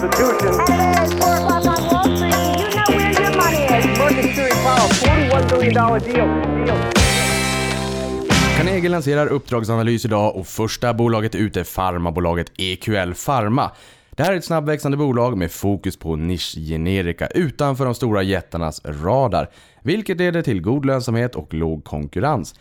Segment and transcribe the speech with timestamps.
[0.00, 0.54] Constitution.
[0.60, 3.98] At 4 o'clock on Wall Street, do you know where your money is?
[3.98, 6.64] Market Fury Powell, $41 billion deal.
[6.64, 6.92] deal.
[8.56, 13.70] Carnegie lanserar uppdragsanalys idag och första bolaget ut är farmabolaget EQL Pharma.
[14.10, 19.50] Det här är ett snabbväxande bolag med fokus på nischgenerika utanför de stora jättarnas radar,
[19.82, 22.54] vilket leder till god lönsamhet och låg konkurrens.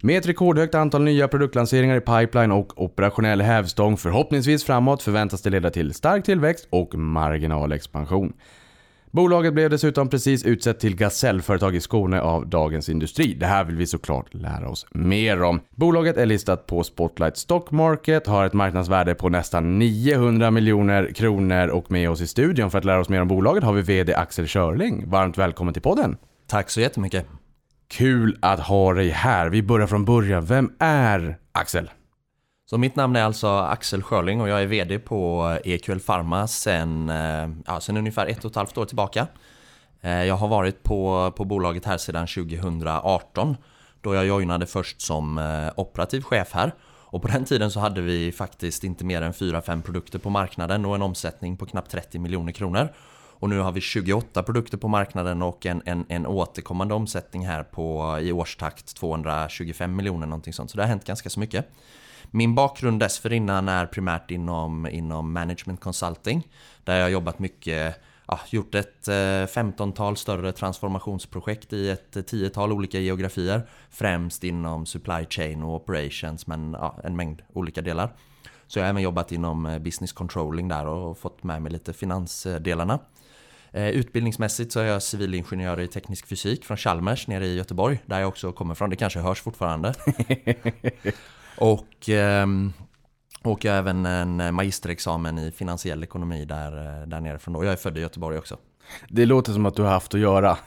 [0.00, 5.50] Med ett rekordhögt antal nya produktlanseringar i pipeline och operationell hävstång förhoppningsvis framåt förväntas det
[5.50, 8.32] leda till stark tillväxt och marginalexpansion.
[9.10, 13.34] Bolaget blev dessutom precis utsett till gasellföretag i Skåne av Dagens Industri.
[13.34, 15.60] Det här vill vi såklart lära oss mer om.
[15.70, 21.68] Bolaget är listat på Spotlight Stock Market, har ett marknadsvärde på nästan 900 miljoner kronor
[21.68, 24.14] och med oss i studion för att lära oss mer om bolaget har vi VD
[24.14, 25.10] Axel Körling.
[25.10, 26.16] Varmt välkommen till podden!
[26.46, 27.26] Tack så jättemycket.
[27.88, 29.48] Kul att ha dig här.
[29.48, 30.44] Vi börjar från början.
[30.44, 31.90] Vem är Axel?
[32.70, 37.08] Så mitt namn är alltså Axel Schörling och jag är VD på EQL Pharma sen,
[37.10, 39.26] eh, ja, sen ungefär ett och ett halvt år tillbaka.
[40.00, 43.56] Eh, jag har varit på, på bolaget här sedan 2018
[44.00, 46.72] då jag joinade först som eh, operativ chef här.
[47.08, 50.84] Och på den tiden så hade vi faktiskt inte mer än 4-5 produkter på marknaden
[50.84, 52.88] och en omsättning på knappt 30 miljoner kronor.
[53.38, 57.62] Och nu har vi 28 produkter på marknaden och en, en, en återkommande omsättning här
[57.62, 60.70] på i årstakt 225 miljoner någonting sånt.
[60.70, 61.66] Så det har hänt ganska så mycket.
[62.30, 66.48] Min bakgrund dessförinnan är primärt inom, inom management consulting.
[66.84, 72.72] Där jag har jobbat mycket, ja, gjort ett eh, 15-tal större transformationsprojekt i ett 10-tal
[72.72, 73.68] olika geografier.
[73.90, 78.12] Främst inom supply chain och operations men ja, en mängd olika delar.
[78.66, 81.92] Så jag har även jobbat inom eh, business controlling där och fått med mig lite
[81.92, 82.98] finansdelarna.
[83.76, 88.28] Utbildningsmässigt så är jag civilingenjör i teknisk fysik från Chalmers nere i Göteborg, där jag
[88.28, 88.90] också kommer från.
[88.90, 89.94] Det kanske hörs fortfarande.
[91.58, 92.72] Och, ehm,
[93.42, 97.64] och jag har även en magisterexamen i finansiell ekonomi där, där nere från då.
[97.64, 98.56] Jag är född i Göteborg också.
[99.08, 100.58] Det låter som att du har haft att göra.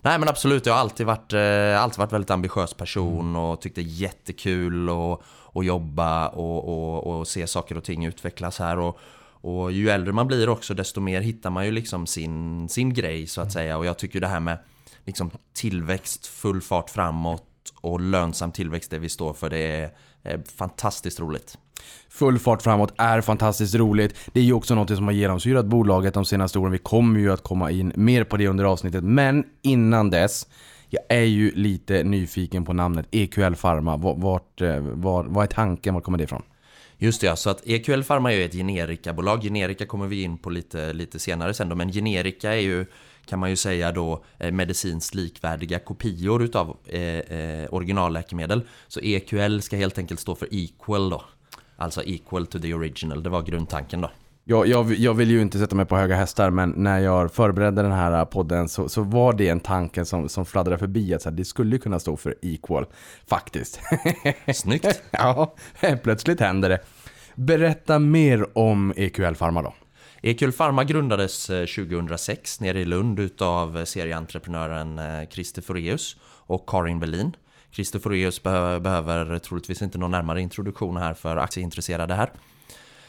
[0.00, 3.82] Nej men absolut, jag har alltid varit, eh, alltid varit väldigt ambitiös person och tyckte
[3.82, 5.20] jättekul att,
[5.54, 8.78] att jobba och, och, och se saker och ting utvecklas här.
[8.78, 8.98] Och,
[9.46, 13.26] och ju äldre man blir också desto mer hittar man ju liksom sin, sin grej
[13.26, 13.78] så att säga.
[13.78, 14.58] Och jag tycker det här med
[15.04, 17.44] liksom tillväxt, full fart framåt
[17.80, 19.50] och lönsam tillväxt det vi står för.
[19.50, 19.90] Det är,
[20.56, 21.58] fantastiskt roligt.
[22.08, 24.30] Full fart framåt är fantastiskt roligt.
[24.32, 26.72] Det är ju också något som har genomsyrat bolaget de senaste åren.
[26.72, 29.04] Vi kommer ju att komma in mer på det under avsnittet.
[29.04, 30.46] Men innan dess,
[30.88, 33.96] jag är ju lite nyfiken på namnet EQL Pharma.
[33.96, 35.94] Vart, var, vad är tanken?
[35.94, 36.42] Var kommer det ifrån?
[36.98, 39.42] Just det, så att EQL Pharma är ju ett generikabolag.
[39.42, 42.86] Generika kommer vi in på lite, lite senare sen då, men generika är ju
[43.26, 48.62] kan man ju säga då eh, medicinskt likvärdiga kopior utav eh, eh, originalläkemedel.
[48.88, 51.22] Så EQL ska helt enkelt stå för equal då.
[51.76, 54.10] Alltså equal to the original, det var grundtanken då.
[54.48, 57.82] Ja, jag, jag vill ju inte sätta mig på höga hästar men när jag förberedde
[57.82, 61.28] den här podden så, så var det en tanke som, som fladdrade förbi att så
[61.30, 62.86] här, det skulle kunna stå för equal.
[63.26, 63.80] Faktiskt.
[64.54, 65.02] Snyggt.
[65.10, 65.54] ja,
[66.02, 66.80] plötsligt händer det.
[67.34, 69.74] Berätta mer om EQL Pharma då.
[70.22, 77.36] EQL Pharma grundades 2006 nere i Lund utav serieentreprenören Christer Foreus och Karin Berlin.
[77.70, 82.30] Christer Foreus behöver, troligtvis inte någon närmare introduktion här för aktieintresserade här.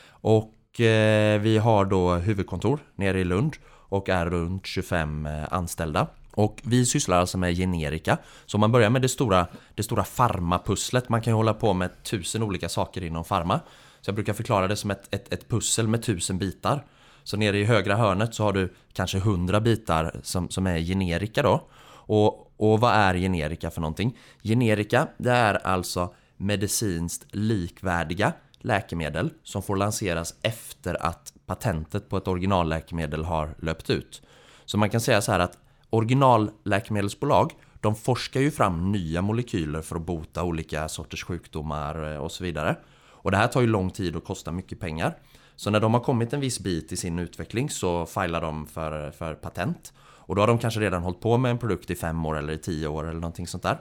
[0.09, 5.53] Och eh, Eh, vi har då huvudkontor nere i Lund och är runt 25 eh,
[5.53, 6.07] anställda.
[6.31, 8.17] Och vi sysslar alltså med generika.
[8.45, 11.09] Så om man börjar med det stora, det stora farmapusslet.
[11.09, 13.59] Man kan ju hålla på med tusen olika saker inom farma.
[14.01, 16.85] Så jag brukar förklara det som ett, ett, ett pussel med tusen bitar.
[17.23, 21.41] Så nere i högra hörnet så har du kanske 100 bitar som, som är generika
[21.43, 21.67] då.
[21.89, 24.17] Och, och vad är generika för någonting?
[24.43, 28.33] Generika, det är alltså medicinskt likvärdiga
[28.67, 34.21] läkemedel som får lanseras efter att patentet på ett originalläkemedel har löpt ut.
[34.65, 35.57] Så man kan säga så här att
[35.89, 37.51] originalläkemedelsbolag
[37.81, 42.43] de forskar ju fram nya molekyler för att bota olika sorters sjukdomar eh, och så
[42.43, 42.75] vidare.
[43.09, 45.17] Och det här tar ju lång tid och kostar mycket pengar.
[45.55, 49.11] Så när de har kommit en viss bit i sin utveckling så filar de för,
[49.11, 49.93] för patent.
[49.99, 52.53] Och då har de kanske redan hållit på med en produkt i fem år eller
[52.53, 53.77] i tio år eller någonting sånt där.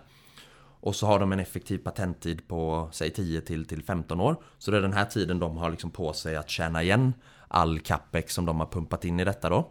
[0.81, 4.37] Och så har de en effektiv patenttid på säg 10 till, till 15 år.
[4.59, 7.15] Så det är den här tiden de har liksom på sig att tjäna igen
[7.49, 9.71] all capex som de har pumpat in i detta då.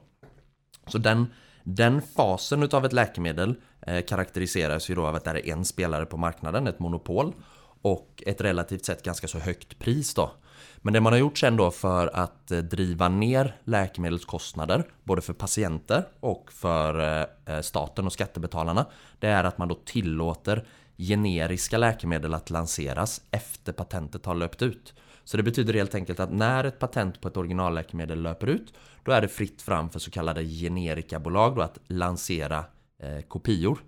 [0.87, 1.25] Så den,
[1.63, 6.05] den fasen utav ett läkemedel eh, karaktäriseras ju då av att det är en spelare
[6.05, 7.33] på marknaden, ett monopol.
[7.81, 10.31] Och ett relativt sett ganska så högt pris då.
[10.77, 15.33] Men det man har gjort sen då för att eh, driva ner läkemedelskostnader både för
[15.33, 18.85] patienter och för eh, eh, staten och skattebetalarna
[19.19, 20.65] det är att man då tillåter
[20.97, 24.93] generiska läkemedel att lanseras efter patentet har löpt ut.
[25.23, 29.11] Så det betyder helt enkelt att när ett patent på ett originalläkemedel löper ut då
[29.11, 32.65] är det fritt fram för så kallade generikabolag då att lansera
[33.03, 33.79] eh, kopior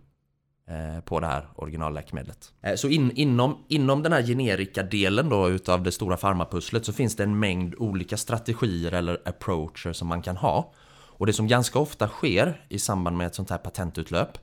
[0.69, 2.53] eh, på det här originalläkemedlet.
[2.61, 7.15] Eh, så in, inom, inom den här generika-delen då utav det stora farmapusslet så finns
[7.15, 10.73] det en mängd olika strategier eller approacher som man kan ha.
[10.89, 14.37] Och det som ganska ofta sker i samband med ett sånt här patentutlöp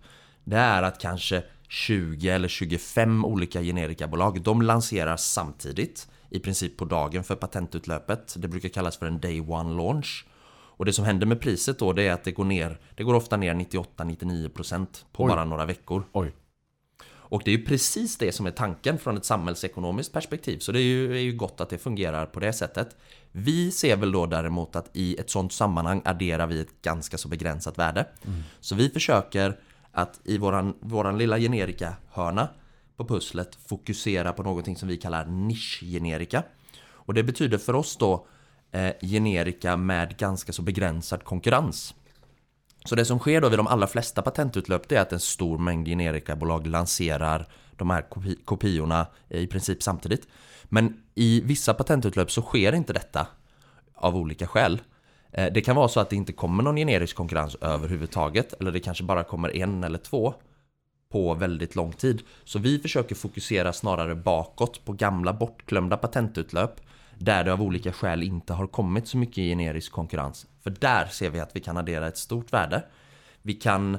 [0.45, 1.43] det är att kanske
[1.75, 8.35] 20 eller 25 olika generikabolag de lanserar samtidigt i princip på dagen för patentutlöpet.
[8.39, 10.27] Det brukar kallas för en day one launch.
[10.77, 13.15] Och det som händer med priset då det är att det går ner Det går
[13.15, 15.29] ofta ner 98-99% på Oj.
[15.29, 16.05] bara några veckor.
[16.13, 16.35] Oj.
[17.07, 20.59] Och det är ju precis det som är tanken från ett samhällsekonomiskt perspektiv.
[20.59, 22.97] Så det är ju, är ju gott att det fungerar på det sättet.
[23.33, 27.29] Vi ser väl då däremot att i ett sånt sammanhang adderar vi ett ganska så
[27.29, 28.07] begränsat värde.
[28.61, 29.59] Så vi försöker
[29.95, 32.49] att i våran, våran lilla generika-hörna
[32.97, 36.43] på pusslet fokusera på någonting som vi kallar nischgenerika.
[36.85, 38.27] Och det betyder för oss då
[38.73, 41.95] eh, generika med ganska så begränsad konkurrens.
[42.85, 45.59] Så det som sker då vid de allra flesta patentutlöp det är att en stor
[45.59, 50.29] mängd generikabolag lanserar de här kopi kopiorna i princip samtidigt.
[50.65, 53.27] Men i vissa patentutlöp så sker inte detta
[53.95, 54.81] av olika skäl.
[55.35, 58.81] Eh, det kan vara så att det inte kommer någon generisk konkurrens överhuvudtaget eller det
[58.81, 60.35] kanske bara kommer en eller två
[61.13, 62.23] på väldigt lång tid.
[62.45, 66.81] Så vi försöker fokusera snarare bakåt på gamla bortglömda patentutlöp
[67.19, 70.47] där det av olika skäl inte har kommit så mycket generisk konkurrens.
[70.63, 72.83] För där ser vi att vi kan addera ett stort värde.
[73.43, 73.99] Vi kan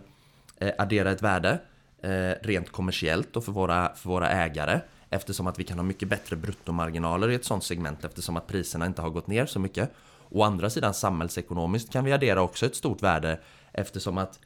[0.58, 1.60] eh, addera ett värde
[2.04, 4.80] eh, rent kommersiellt och för våra, för våra ägare
[5.10, 8.86] eftersom att vi kan ha mycket bättre bruttomarginaler i ett sånt segment eftersom att priserna
[8.86, 9.92] inte har gått ner så mycket.
[10.30, 13.40] Å andra sidan samhällsekonomiskt kan vi addera också ett stort värde
[13.74, 14.40] eftersom att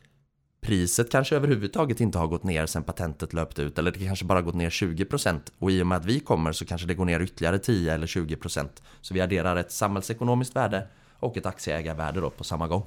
[0.61, 4.41] priset kanske överhuvudtaget inte har gått ner sen patentet löpte ut eller det kanske bara
[4.41, 7.19] gått ner 20% och i och med att vi kommer så kanske det går ner
[7.19, 8.67] ytterligare 10 eller 20%
[9.01, 10.87] så vi adderar ett samhällsekonomiskt värde
[11.19, 12.83] och ett aktieägarvärde då på samma gång.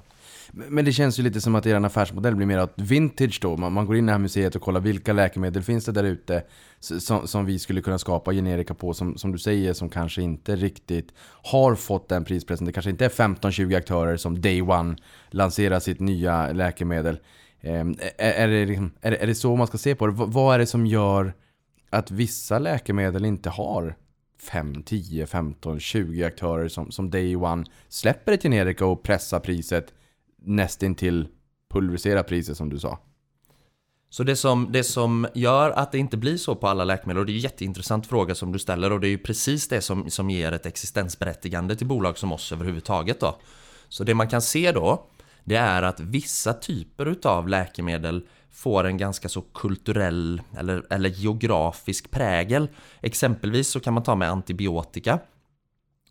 [0.52, 3.56] Men det känns ju lite som att er affärsmodell blir mer att vintage då.
[3.56, 6.04] Man, man går in i det här museet och kollar vilka läkemedel finns det där
[6.04, 6.42] ute
[6.80, 10.56] som, som vi skulle kunna skapa generika på som, som du säger som kanske inte
[10.56, 11.12] riktigt
[11.42, 12.66] har fått den prispressen.
[12.66, 14.96] Det kanske inte är 15-20 aktörer som day one
[15.30, 17.18] lanserar sitt nya läkemedel.
[17.60, 20.12] Ehm, är, är, det liksom, är, det- är det så man ska se på det?
[20.12, 21.32] V- vad är det som gör
[21.90, 23.94] att vissa läkemedel inte har
[24.42, 29.94] 5, 10, 15, 20 aktörer som, som day one släpper ett generika och pressar priset
[30.42, 31.28] nästintill
[31.70, 32.98] pulverisera priset som du sa.
[34.10, 37.26] Så det som, det som gör att det inte blir så på alla läkemedel, och
[37.26, 40.10] det är en jätteintressant fråga som du ställer och det är ju precis det som,
[40.10, 43.38] som ger ett existensberättigande till bolag som oss överhuvudtaget då.
[43.88, 45.06] Så det man kan se då,
[45.44, 52.10] det är att vissa typer utav läkemedel får en ganska så kulturell eller, eller geografisk
[52.10, 52.68] prägel.
[53.00, 55.18] Exempelvis så kan man ta med antibiotika.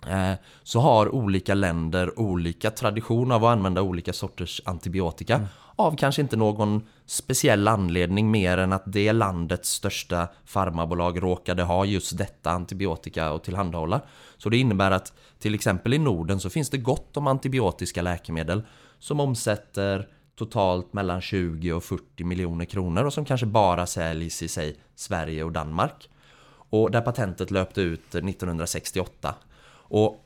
[0.08, 0.34] Eh,
[0.64, 5.48] så har olika länder olika tradition av att använda olika sorters antibiotika.
[5.76, 11.86] Av kanske inte någon speciell anledning mer än att det landets största farmabolag råkade ha
[11.86, 14.02] just detta antibiotika att tillhandahålla.
[14.38, 18.64] Så det innebär att till exempel i Norden så finns det gott om antibiotiska läkemedel
[19.00, 20.08] som omsätter
[20.46, 25.44] totalt mellan 20 och 40 miljoner kronor och som kanske bara säljs i sig Sverige
[25.44, 26.10] och Danmark.
[26.50, 29.36] Och där patentet löpte ut 1968.
[29.72, 30.26] Och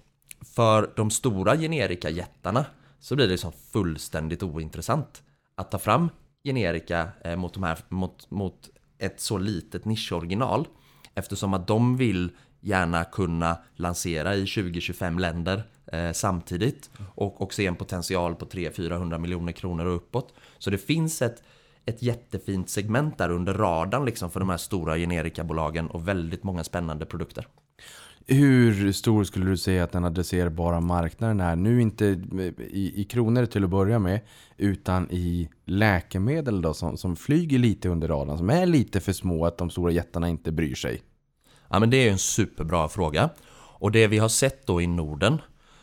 [0.55, 2.65] för de stora generika-jättarna
[2.99, 5.23] så blir det liksom fullständigt ointressant
[5.55, 6.09] att ta fram
[6.43, 8.69] generika eh, mot, de här, mot, mot
[8.99, 10.67] ett så litet nischoriginal.
[11.15, 12.29] Eftersom att de vill
[12.65, 19.17] gärna kunna lansera i 20-25 länder eh, samtidigt och, och se en potential på 300-400
[19.17, 20.33] miljoner kronor och uppåt.
[20.57, 21.43] Så det finns ett,
[21.85, 26.63] ett jättefint segment där under radarn liksom för de här stora generikabolagen och väldigt många
[26.63, 27.47] spännande produkter.
[28.27, 31.55] Hur stor skulle du säga att den adresserbara marknaden är?
[31.55, 34.19] Nu inte eh, i, i kronor till att börja med,
[34.57, 39.45] utan i läkemedel då som, som flyger lite under radarn, som är lite för små
[39.45, 41.01] att de stora jättarna inte bryr sig.
[41.69, 43.29] Ja men det är ju en superbra fråga.
[43.77, 45.41] Och det vi har sett då i Norden,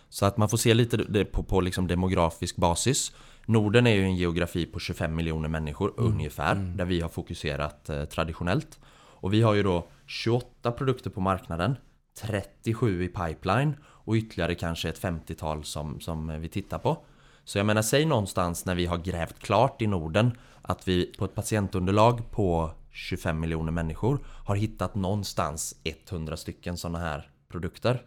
[0.08, 3.12] så att man får se lite på, på liksom demografisk basis.
[3.46, 8.04] Norden är ju en geografi på 25 miljoner människor ungefär, där vi har fokuserat eh,
[8.04, 8.78] traditionellt.
[9.22, 11.76] Och vi har ju då 28 produkter på marknaden,
[12.20, 16.98] 37 i pipeline och ytterligare kanske ett 50-tal som, som vi tittar på.
[17.44, 21.24] Så jag menar, säg någonstans när vi har grävt klart i Norden att vi på
[21.24, 25.74] ett patientunderlag på 25 miljoner människor har hittat någonstans
[26.10, 28.02] 100 stycken sådana här produkter.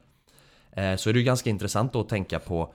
[0.72, 2.74] Eh, så är det ju ganska intressant då att tänka på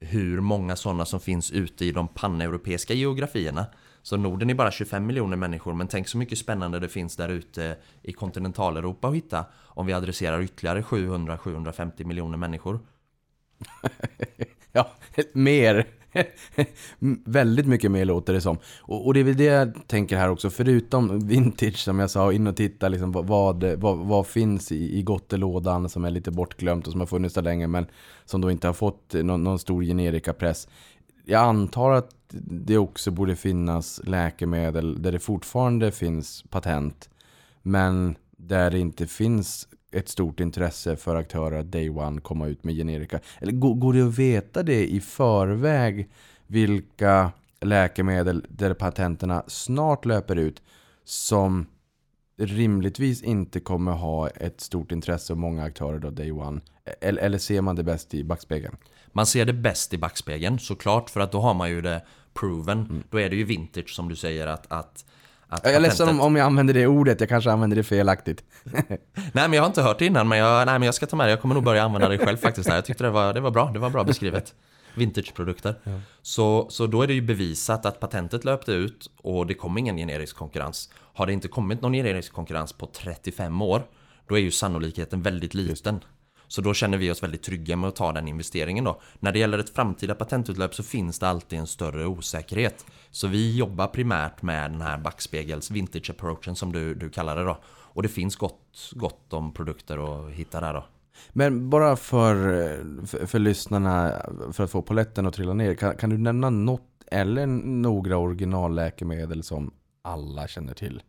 [0.00, 3.66] hur många sådana som finns ute i de paneuropeiska geografierna.
[4.02, 7.28] Så Norden är bara 25 miljoner människor, men tänk så mycket spännande det finns där
[7.28, 12.80] ute i kontinentaleuropa att hitta om vi adresserar ytterligare 700-750 miljoner människor.
[14.76, 14.90] Ja,
[15.32, 15.86] mer.
[17.24, 18.58] Väldigt mycket mer låter det som.
[18.80, 22.32] Och, och det är väl det jag tänker här också, förutom vintage som jag sa,
[22.32, 26.86] in och titta liksom vad, vad, vad, finns i, i gottelådan som är lite bortglömt
[26.86, 27.86] och som har funnits där länge men
[28.24, 30.68] som då inte har fått någon, någon stor generikapress.
[31.24, 32.10] Jag antar att
[32.48, 37.10] det också borde finnas läkemedel där det fortfarande finns patent
[37.62, 42.64] men där det inte finns ett stort intresse för aktörer att day one komma ut
[42.64, 43.20] med generika?
[43.40, 46.10] Eller går, går det att veta det i förväg
[46.46, 50.62] vilka läkemedel där patenterna snart löper ut
[51.04, 51.66] som
[52.36, 56.60] rimligtvis inte kommer ha ett stort intresse av många aktörer då day one?
[57.00, 58.76] Eller, eller ser man det bäst i backspegeln?
[59.12, 62.02] Man ser det bäst i backspegeln såklart för att då har man ju det
[62.34, 63.04] proven.
[63.10, 65.04] Då är det ju vintage som du säger att, att
[65.54, 68.44] att Jag är ledsen om, om jag använder det ordet, jag kanske använder det felaktigt.
[68.64, 68.98] Nej
[69.32, 71.26] men jag har inte hört det innan men jag, nej, men jag ska ta med
[71.26, 71.30] det.
[71.30, 72.68] Jag kommer nog börja använda det själv faktiskt.
[72.68, 72.76] Här.
[72.76, 74.54] Jag tyckte det var, det var bra, det var bra beskrivet.
[74.94, 75.74] Vintageprodukter.
[76.22, 79.96] Så, så då är det ju bevisat att patentet löpte ut och det kom ingen
[79.96, 80.90] generisk konkurrens.
[81.14, 83.82] Har det inte kommit någon generisk konkurrens på 35 år,
[84.28, 86.00] då är ju sannolikheten väldigt liten.
[86.54, 89.00] Så då känner vi oss väldigt trygga med att ta den investeringen då.
[89.20, 92.86] När det gäller ett framtida patentutlöp så finns det alltid en större osäkerhet.
[93.10, 97.44] Så vi jobbar primärt med den här backspegels vintage approachen som du, du kallar det
[97.44, 97.58] då.
[97.66, 100.84] Och det finns gott, gott om produkter att hitta där då.
[101.32, 102.34] Men bara för,
[103.06, 105.74] för, för lyssnarna, för att få poletten att trilla ner.
[105.74, 111.02] Kan, kan du nämna något eller några originalläkemedel som alla känner till?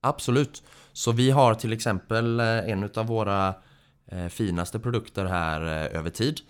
[0.00, 0.62] Absolut.
[0.92, 3.54] Så vi har till exempel eh, en av våra
[4.30, 6.40] finaste produkter här eh, över tid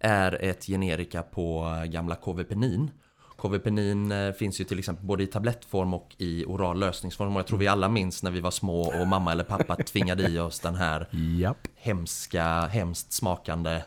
[0.00, 2.90] är ett generika på eh, gamla KV-penin.
[3.36, 7.46] KV-penin eh, finns ju till exempel både i tablettform och i oral lösningsform och jag
[7.46, 10.60] tror vi alla minns när vi var små och mamma eller pappa tvingade i oss
[10.60, 11.68] den här Japp.
[11.74, 13.82] hemska, hemskt smakande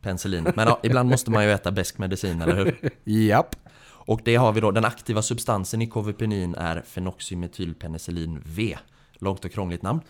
[0.00, 0.52] penicillin.
[0.56, 2.90] Men ja, ibland måste man ju äta besk medicin, eller hur?
[3.04, 3.56] Japp.
[4.04, 8.78] Och det har vi då, den aktiva substansen i KVPenin är fenoxymetylpenicillin V.
[9.18, 10.00] Långt och krångligt namn.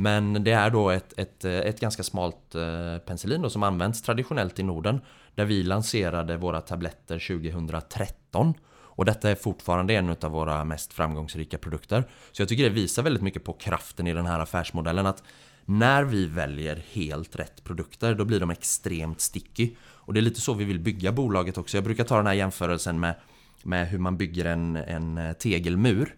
[0.00, 4.58] Men det är då ett, ett, ett ganska smalt eh, penicillin då, som används traditionellt
[4.58, 5.00] i Norden.
[5.34, 8.54] Där vi lanserade våra tabletter 2013.
[8.70, 12.04] Och detta är fortfarande en av våra mest framgångsrika produkter.
[12.32, 15.06] Så jag tycker det visar väldigt mycket på kraften i den här affärsmodellen.
[15.06, 15.22] Att
[15.64, 19.70] när vi väljer helt rätt produkter, då blir de extremt sticky.
[19.80, 21.76] Och det är lite så vi vill bygga bolaget också.
[21.76, 23.14] Jag brukar ta den här jämförelsen med,
[23.62, 26.16] med hur man bygger en, en tegelmur.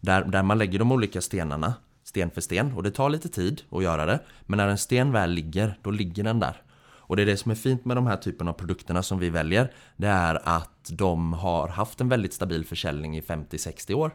[0.00, 1.74] Där, där man lägger de olika stenarna,
[2.12, 2.72] sten för sten.
[2.72, 4.20] Och det tar lite tid att göra det.
[4.46, 6.62] Men när en sten väl ligger, då ligger den där.
[7.12, 9.30] Och det är det som är fint med de här typen av produkterna som vi
[9.30, 9.72] väljer.
[9.96, 14.10] Det är att de har haft en väldigt stabil försäljning i 50-60 år.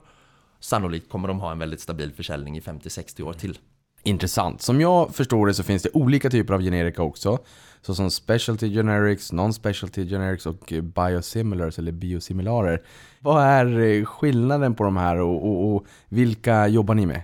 [0.59, 3.57] Sannolikt kommer de ha en väldigt stabil försäljning i 50-60 år till.
[4.03, 4.61] Intressant.
[4.61, 7.37] Som jag förstår det så finns det olika typer av generika också.
[7.81, 12.81] Såsom specialty generics, non-specialty generics och biosimilars eller biosimilarer.
[13.19, 17.21] Vad är eh, skillnaden på de här och, och, och vilka jobbar ni med?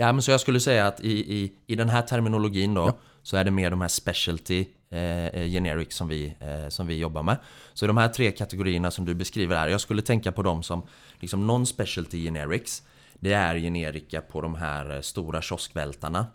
[0.00, 2.92] Ja, men så jag skulle säga att i, i, i den här terminologin då
[3.22, 7.22] så är det mer de här specialty eh, generics som vi, eh, som vi jobbar
[7.22, 7.36] med.
[7.74, 10.82] Så de här tre kategorierna som du beskriver här, jag skulle tänka på dem som
[11.18, 12.82] liksom non-specialty generics.
[13.14, 16.26] Det är generika på de här eh, stora kioskvältarna.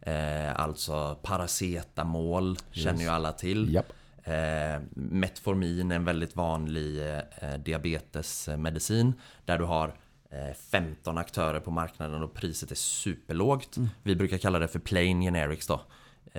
[0.00, 3.74] Eh, alltså paracetamol känner ju alla till.
[3.74, 3.92] Japp.
[4.24, 9.94] Eh, Metformin är en väldigt vanlig eh, diabetesmedicin där du har eh,
[10.30, 13.76] Eh, 15 aktörer på marknaden och priset är superlågt.
[14.02, 15.80] Vi brukar kalla det för plain generics då.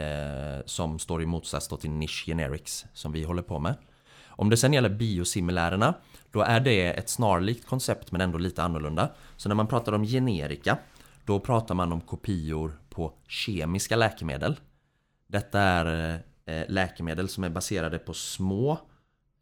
[0.02, 3.76] Eh, som står i motsats då till niche generics som vi håller på med.
[4.28, 5.94] Om det sen gäller biosimilärerna
[6.32, 9.10] då är det ett snarlikt koncept men ändå lite annorlunda.
[9.38, 10.78] Så när man pratar om generika
[11.26, 14.60] då pratar man om kopior på kemiska läkemedel.
[15.28, 16.14] Detta är
[16.46, 18.72] eh, läkemedel som är baserade på små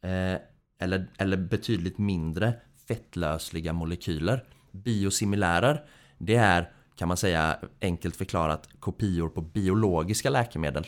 [0.01, 0.41] eh,
[0.79, 2.53] eller, eller betydligt mindre
[2.87, 4.43] fettlösliga molekyler.
[4.71, 5.83] Biosimilärer,
[6.17, 10.87] det är kan man säga enkelt förklarat kopior på biologiska läkemedel.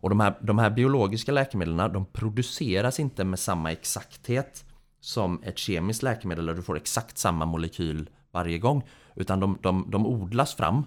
[0.00, 4.64] Och de här, de här biologiska läkemedlen de produceras inte med samma exakthet
[5.00, 8.82] som ett kemiskt läkemedel där du får exakt samma molekyl varje gång.
[9.14, 10.84] Utan de, de, de odlas fram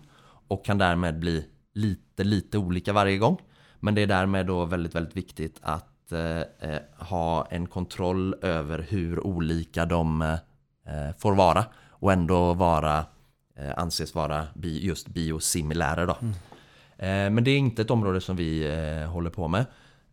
[0.48, 3.38] och kan därmed bli lite, lite olika varje gång.
[3.79, 8.86] Men det är därmed då väldigt, väldigt viktigt att eh, eh, ha en kontroll över
[8.89, 10.38] hur olika de eh,
[11.18, 13.06] får vara och ändå vara,
[13.58, 16.18] eh, anses vara bi, just biosimilärer då.
[17.06, 18.68] Eh, men det är inte ett område som vi
[19.10, 19.65] håller på med.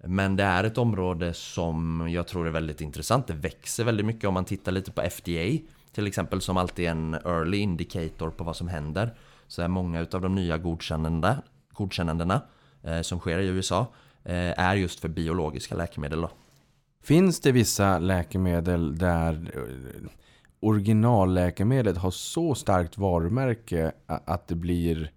[0.04, 3.26] Men det är ett område som jag tror är väldigt intressant.
[3.26, 5.58] Det växer väldigt mycket om man tittar lite på FDA.
[5.92, 9.14] till exempel som alltid är en early indicator på vad som händer
[9.46, 11.36] så är många utav de nya godkännande,
[11.72, 12.42] godkännandena
[12.82, 13.86] eh, som sker i USA
[14.24, 16.20] Eh, är just för biologiska läkemedel.
[16.20, 16.30] Då.
[17.02, 20.10] Finns det vissa läkemedel där eh,
[20.60, 25.12] originalläkemedlet har så starkt varumärke att det blir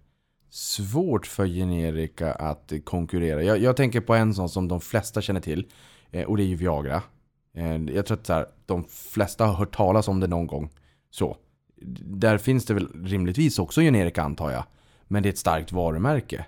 [0.50, 3.42] svårt för generika att konkurrera?
[3.42, 5.66] Jag, jag tänker på en sån som de flesta känner till
[6.10, 7.02] eh, och det är ju Viagra.
[7.92, 10.70] Jag tror att så här, de flesta har hört talas om det någon gång.
[11.10, 11.36] Så.
[12.00, 14.64] Där finns det väl rimligtvis också generika antar jag.
[15.08, 16.46] Men det är ett starkt varumärke.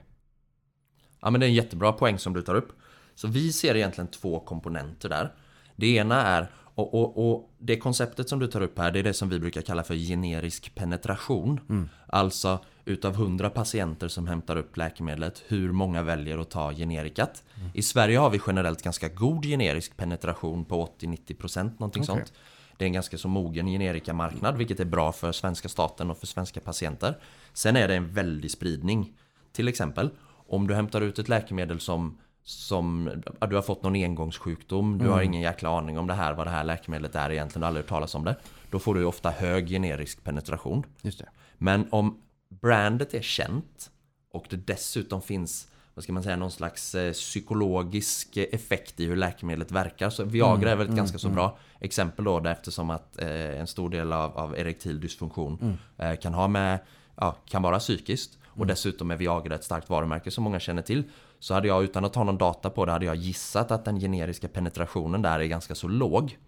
[1.25, 2.73] Ja men det är en jättebra poäng som du tar upp.
[3.15, 5.33] Så vi ser egentligen två komponenter där.
[5.77, 9.03] Det ena är, och, och, och det konceptet som du tar upp här, det är
[9.03, 11.89] det som vi brukar kalla för generisk penetration.
[12.07, 17.43] Alltså utav 100 patienter som hämtar upp läkemedlet, hur många väljer att ta generikat?
[17.75, 22.05] I Sverige har vi generellt ganska god generisk penetration på 80-90% någonting Okej.
[22.05, 22.33] sånt.
[22.77, 26.27] Det är en ganska så mogen generikamarknad, vilket är bra för svenska staten och för
[26.27, 27.19] svenska patienter.
[27.53, 29.13] Sen är det en väldig spridning.
[29.53, 30.11] Till exempel,
[30.55, 33.11] om du hämtar ut ett läkemedel som som,
[33.49, 36.51] du har fått någon engångssjukdom, du har ingen jäkla aning om det här, vad det
[36.51, 38.37] här läkemedlet är egentligen, du har aldrig hört talas om det.
[38.71, 40.85] Då får du ofta hög generisk penetration.
[41.03, 41.29] Just det.
[41.59, 42.19] Men om
[42.49, 43.91] brandet är känt
[44.33, 49.17] och det dessutom finns vad ska man säga, någon slags eh, psykologisk effekt i hur
[49.17, 50.11] läkemedlet verkar.
[50.11, 53.91] Så Viagra är väl ett ganska så bra exempel då, eftersom att eh, en stor
[53.91, 56.79] del av, av erektil dysfunktion eh, kan ha med,
[57.17, 58.39] ja, kan vara psykiskt.
[58.55, 61.05] Och dessutom är Viagra ett starkt varumärke som många känner till.
[61.39, 64.01] Så hade jag utan att ha någon data på det, hade jag gissat att den
[64.01, 66.39] generiska penetrationen där är ganska så låg.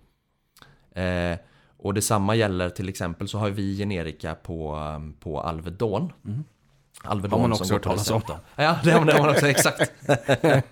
[0.95, 1.39] Eh,
[1.79, 6.13] och detsamma gäller till exempel så har vi generika på, um, på Alvedon.
[7.03, 8.23] Alvedon Har man också hört talas om.
[8.57, 9.93] Ja, det har man, det har man också, exakt.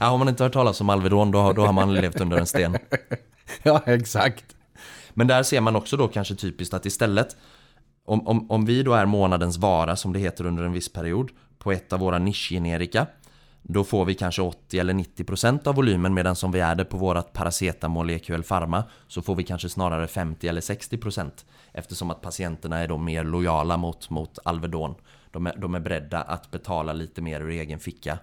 [0.00, 2.46] ja, har man inte hört talas om Alvedon då, då har man levt under en
[2.46, 2.76] sten.
[3.62, 4.44] Ja, exakt.
[5.10, 7.36] Men där ser man också då kanske typiskt att istället
[8.04, 11.30] om, om, om vi då är månadens vara som det heter under en viss period
[11.58, 13.06] på ett av våra nischgenerika
[13.66, 16.96] då får vi kanske 80 eller 90% av volymen medan som vi är det på
[16.96, 21.30] vårat paracetamol EQL Pharma så får vi kanske snarare 50 eller 60%
[21.72, 24.94] eftersom att patienterna är då mer lojala mot, mot Alvedon.
[25.30, 28.18] De är, de är beredda att betala lite mer ur egen ficka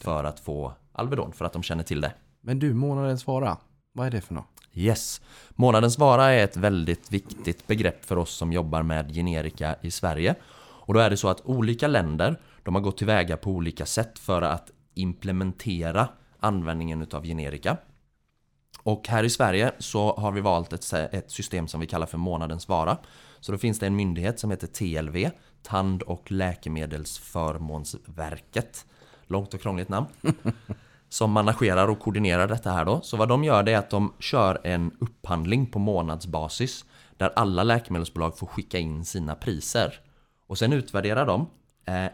[0.00, 2.12] för att få Alvedon för att de känner till det.
[2.40, 3.56] Men du, månadens vara.
[3.92, 4.53] Vad är det för något?
[4.74, 5.20] Yes.
[5.50, 10.34] Månadens vara är ett väldigt viktigt begrepp för oss som jobbar med generika i Sverige.
[10.86, 14.18] Och då är det så att olika länder, de har gått tillväga på olika sätt
[14.18, 16.08] för att implementera
[16.40, 17.76] användningen utav generika.
[18.82, 22.18] Och här i Sverige så har vi valt ett, ett system som vi kallar för
[22.18, 22.98] månadens vara.
[23.40, 25.30] Så då finns det en myndighet som heter TLV,
[25.62, 28.86] Tand och läkemedelsförmånsverket.
[29.26, 30.06] Långt och krångligt namn
[31.14, 33.00] som managerar och koordinerar detta här då.
[33.00, 36.84] Så vad de gör det är att de kör en upphandling på månadsbasis
[37.16, 40.00] där alla läkemedelsbolag får skicka in sina priser.
[40.46, 41.50] Och sen utvärderar de
[41.84, 42.10] eh,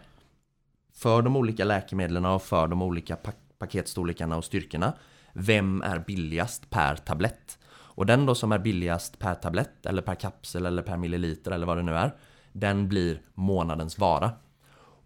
[0.95, 4.93] för de olika läkemedlen och för de olika pak paketstorlekarna och styrkorna
[5.33, 7.59] vem är billigast per tablett?
[7.73, 11.67] Och den då som är billigast per tablett eller per kapsel eller per milliliter eller
[11.67, 12.15] vad det nu är
[12.53, 14.31] den blir månadens vara.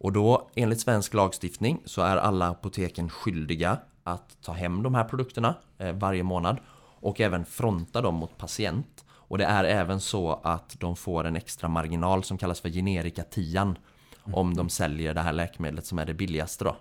[0.04, 5.04] Och då enligt svensk lagstiftning så är alla apoteken skyldiga att ta hem de här
[5.04, 6.58] produkterna eh, varje månad
[7.00, 9.04] och även fronta dem mot patient.
[9.10, 13.22] Och det är även så att de får en extra marginal som kallas för generika
[13.22, 13.74] 10
[14.22, 16.76] om de säljer det här läkemedlet som är det billigaste då.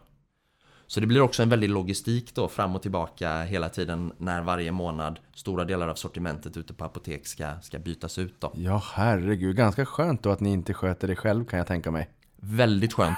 [0.88, 4.72] Så det blir också en väldig logistik då fram och tillbaka hela tiden när varje
[4.72, 8.52] månad stora delar av sortimentet ute på apotek ska, ska bytas ut då.
[8.56, 9.56] Ja, herregud.
[9.56, 12.10] Ganska skönt då att ni inte sköter det själv kan jag tänka mig.
[12.43, 13.17] Väldigt skönt.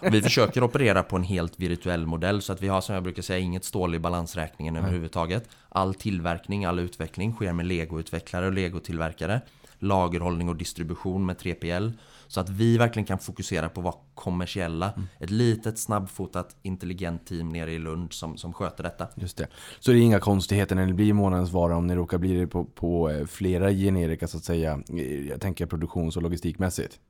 [0.00, 3.04] Och vi försöker operera på en helt virtuell modell så att vi har som jag
[3.04, 5.48] brukar säga inget stål i balansräkningen överhuvudtaget.
[5.68, 9.40] All tillverkning, all utveckling sker med legoutvecklare och legotillverkare.
[9.78, 11.92] Lagerhållning och distribution med 3PL.
[12.26, 14.92] Så att vi verkligen kan fokusera på att vara kommersiella.
[15.20, 19.08] Ett litet snabbfotat intelligent team nere i Lund som, som sköter detta.
[19.14, 19.46] Just det.
[19.80, 22.46] Så det är inga konstigheter när det blir månadens vara om ni råkar bli det
[22.46, 24.80] på, på eh, flera generika så att säga.
[25.28, 27.00] Jag tänker produktions och logistikmässigt.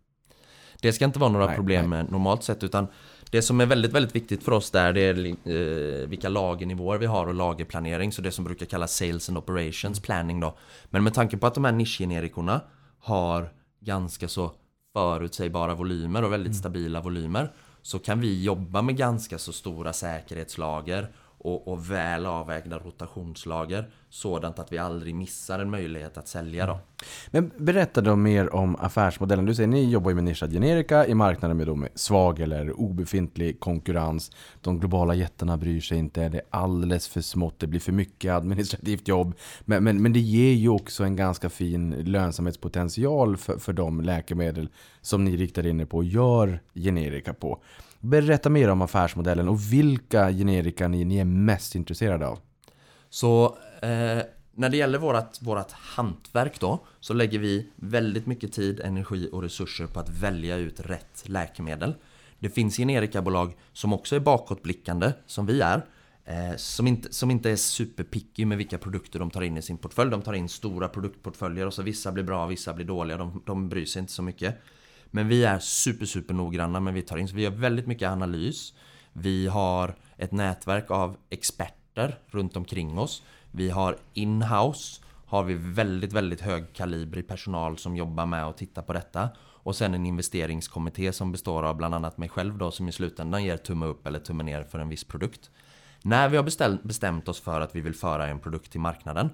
[0.81, 2.87] Det ska inte vara några Nej, problem med normalt sett utan
[3.31, 7.07] det som är väldigt, väldigt viktigt för oss där det är eh, vilka lagernivåer vi
[7.07, 8.13] har och lagerplanering.
[8.13, 10.57] Så det som brukar kallas Sales and Operations Planning då.
[10.85, 12.61] Men med tanke på att de här nischgenerikorna
[12.99, 13.49] har
[13.81, 14.53] ganska så
[14.93, 21.09] förutsägbara volymer och väldigt stabila volymer så kan vi jobba med ganska så stora säkerhetslager
[21.47, 26.79] och, och väl avvägda rotationslager sådant att vi aldrig missar en möjlighet att sälja då.
[27.31, 29.45] Men berätta då mer om affärsmodellen.
[29.47, 32.81] Du säger ni jobbar ju med nischad generika i marknaden med, då med svag eller
[32.81, 34.31] obefintlig konkurrens.
[34.61, 38.33] De globala jättarna bryr sig inte, det är alldeles för smått, det blir för mycket
[38.33, 39.35] administrativt jobb.
[39.61, 44.69] Men, men, men det ger ju också en ganska fin lönsamhetspotential för, för de läkemedel
[45.01, 47.59] som ni riktar in er på och gör generika på.
[48.01, 52.39] Berätta mer om affärsmodellen och vilka generika ni, ni är mest intresserade av.
[53.11, 53.45] Så
[53.83, 54.23] eh,
[54.55, 59.43] när det gäller vårat, vårat hantverk då så lägger vi väldigt mycket tid, energi och
[59.43, 61.95] resurser på att välja ut rätt läkemedel.
[62.39, 65.87] Det finns generikabolag som också är bakåtblickande, som vi är.
[66.25, 69.79] Eh, som, inte, som inte är superpicky med vilka produkter de tar in i sin
[69.79, 70.11] portfölj.
[70.11, 73.17] De tar in stora produktportföljer och så vissa blir bra, vissa blir dåliga.
[73.17, 74.55] De, de bryr sig inte så mycket.
[75.17, 77.29] Men vi är super, super noggranna men vi tar in.
[77.29, 78.75] Så vi gör väldigt mycket analys.
[79.13, 83.23] Vi har ett nätverk av experter runt omkring oss.
[83.51, 88.93] Vi har inhouse har vi väldigt, väldigt högkalibrig personal som jobbar med att titta på
[88.93, 89.29] detta.
[89.39, 93.45] Och sen en investeringskommitté som består av bland annat mig själv då som i slutändan
[93.45, 95.51] ger tumme upp eller tumme ner för en viss produkt.
[96.03, 99.31] När vi har bestämt, bestämt oss för att vi vill föra en produkt till marknaden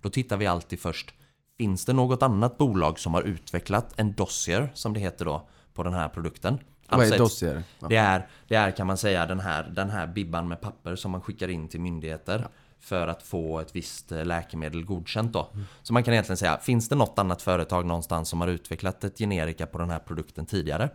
[0.00, 1.14] då tittar vi alltid först
[1.58, 5.82] Finns det något annat bolag som har utvecklat en dossier som det heter då på
[5.82, 6.58] den här produkten?
[6.88, 7.62] Vad är Alltså ett- dossier?
[7.80, 7.88] Ja.
[7.88, 11.10] det är, det är kan man säga den här, den här bibban med papper som
[11.10, 12.48] man skickar in till myndigheter
[12.80, 15.48] för att få ett visst eh, läkemedel godkänt då.
[15.82, 19.18] Så man kan egentligen säga, finns det något annat företag någonstans som har utvecklat ett
[19.18, 20.90] generika på den här produkten tidigare?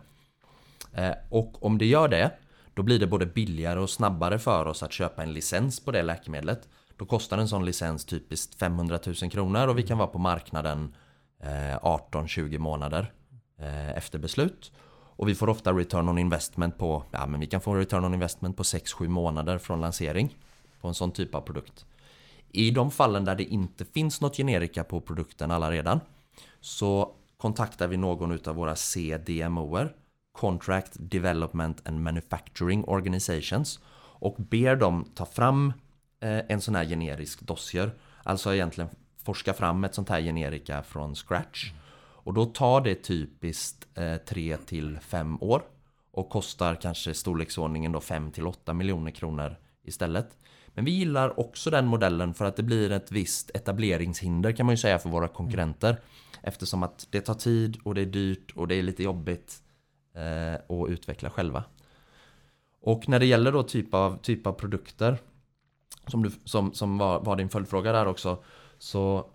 [0.92, 2.30] Eh, och om det gör det,
[2.74, 6.02] då blir det både billigare och snabbare för oss att köpa en licens på det
[6.02, 6.68] läkemedlet.
[7.02, 10.94] Då kostar en sån licens typiskt 500 000 kronor och vi kan vara på marknaden
[11.40, 13.12] eh, 18-20 månader
[13.58, 14.72] eh, efter beslut.
[15.16, 18.14] Och vi får ofta return on investment på, ja men vi kan få return on
[18.14, 20.36] investment på 6-7 månader från lansering
[20.80, 21.86] på en sån typ av produkt.
[22.48, 26.00] I de fallen där det inte finns något generika på produkten alla redan
[26.60, 29.94] så kontaktar vi någon utav våra CDMOer
[30.32, 35.72] Contract Development and Manufacturing Organizations och ber dem ta fram
[36.22, 37.94] Eh, en sån här generisk dossier.
[38.22, 38.90] Alltså egentligen
[39.24, 41.72] forska fram ett sånt här generika från scratch.
[42.24, 45.62] Och då tar det typiskt eh, 3 till 5 år
[46.10, 50.38] och kostar kanske storleksordningen då 5 till 8 miljoner kronor istället.
[50.74, 54.72] Men vi gillar också den modellen för att det blir ett visst etableringshinder kan man
[54.72, 56.00] ju säga för våra konkurrenter.
[56.42, 59.62] Eftersom att det tar tid och det är dyrt och det är lite jobbigt
[60.14, 61.64] eh, att utveckla själva.
[62.82, 65.18] Och när det gäller då typ av, typ av produkter
[66.06, 68.38] som, du, som, som var, var din följdfråga där också
[68.78, 69.26] så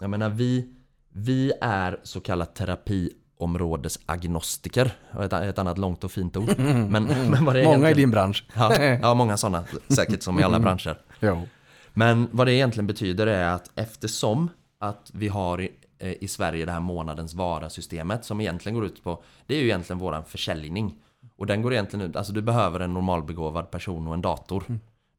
[0.00, 0.68] jag menar vi,
[1.12, 4.92] vi är så kallat terapiområdesagnostiker.
[5.20, 6.58] Ett, ett annat långt och fint ord.
[6.58, 8.44] Men, men vad det är Många i din bransch.
[8.54, 9.64] Ja, ja, många sådana.
[9.88, 10.98] Säkert som i alla branscher.
[11.20, 11.48] Jo.
[11.92, 16.64] Men vad det egentligen betyder är att eftersom att vi har i, eh, i Sverige
[16.64, 20.94] det här månadens vara-systemet som egentligen går ut på Det är ju egentligen våran försäljning.
[21.36, 24.64] Och den går egentligen ut, alltså du behöver en normalbegåvad person och en dator.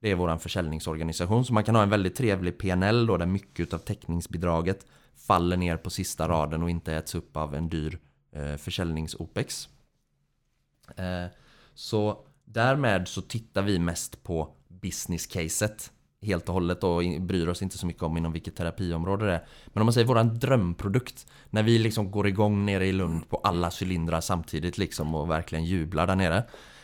[0.02, 1.46] Det är våran försäljningsorganisation.
[1.46, 4.86] Så man kan ha en väldigt trevlig PNL då där mycket av täckningsbidraget
[5.16, 8.00] faller ner på sista raden och inte äts upp av en dyr
[8.32, 9.70] eh, försäljnings-OPEX.
[10.96, 11.32] Eh,
[11.74, 17.78] så därmed så tittar vi mest på business-caset helt och hållet och bryr oss inte
[17.78, 19.46] så mycket om inom vilket terapiområde det är.
[19.68, 23.38] Men om man säger våran drömprodukt, när vi liksom går igång nere i Lund på
[23.38, 26.44] alla cylindrar samtidigt liksom och verkligen jublar där nere.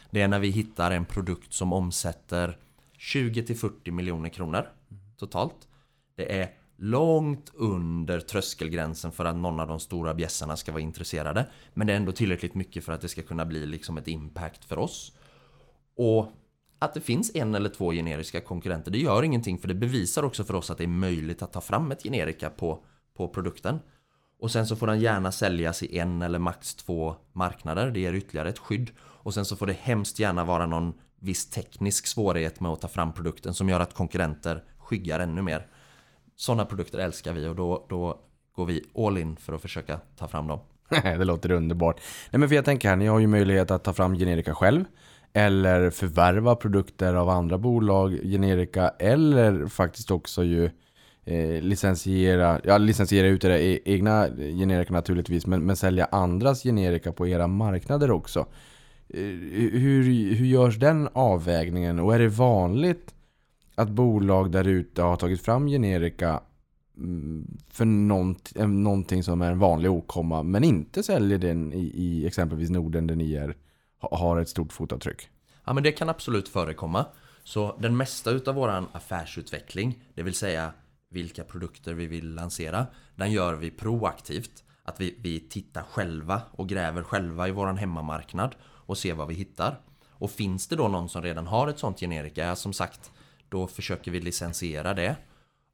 [0.10, 2.58] Det är när vi hittar en produkt som omsätter
[2.98, 4.70] 20 till 40 miljoner kronor
[5.18, 5.68] totalt.
[6.16, 11.50] Det är långt under tröskelgränsen för att någon av de stora bjässarna ska vara intresserade.
[11.74, 14.66] Men det är ändå tillräckligt mycket för att det ska kunna bli liksom ett impact
[14.66, 15.18] för oss.
[15.98, 16.32] Och
[16.80, 20.44] att det finns en eller två generiska konkurrenter, det gör ingenting för det bevisar också
[20.44, 22.84] för oss att det är möjligt att ta fram ett generika på,
[23.18, 23.80] på produkten.
[24.40, 28.14] Och sen så får den gärna säljas i en eller max två marknader, det ger
[28.14, 28.92] ytterligare ett skydd.
[29.00, 32.88] Och sen så får det hemskt gärna vara någon viss teknisk svårighet med att ta
[32.88, 35.68] fram produkten som gör att konkurrenter skyggar ännu mer.
[36.36, 38.20] Sådana produkter älskar vi och då, då
[38.56, 40.60] går vi all in för att försöka ta fram dem.
[40.90, 42.02] det låter underbart.
[42.32, 44.86] Nej men för jag tänker här, ni har ju möjlighet att ta fram generika själv.
[45.34, 48.90] Eller förvärva produkter av andra bolag, generika.
[49.00, 50.66] Eller faktiskt också ju
[51.26, 55.46] eh, licensiera, ja licensiera ut era e-, egna generika naturligtvis.
[55.46, 58.46] Men, men sälja andras generika på era marknader också.
[59.10, 60.04] Eh, hur,
[60.36, 62.00] hur görs den avvägningen?
[62.00, 63.16] Och är det vanligt
[63.76, 66.42] att bolag där ute har tagit fram generika
[66.98, 67.86] mm, för
[68.66, 73.08] någonting eh, som är en vanlig åkomma men inte säljer den i, i exempelvis Norden
[73.08, 73.56] där ni är,
[74.00, 75.30] har ett stort fotavtryck.
[75.66, 77.06] Ja men det kan absolut förekomma.
[77.44, 80.74] Så den mesta utav våran affärsutveckling, det vill säga
[81.10, 84.64] vilka produkter vi vill lansera, den gör vi proaktivt.
[84.84, 88.56] Att vi, vi tittar själva och gräver själva i våran hemmamarknad
[88.88, 89.82] och se vad vi hittar.
[90.10, 93.12] Och finns det då någon som redan har ett sånt generika, som sagt,
[93.50, 95.16] då försöker vi licensiera det.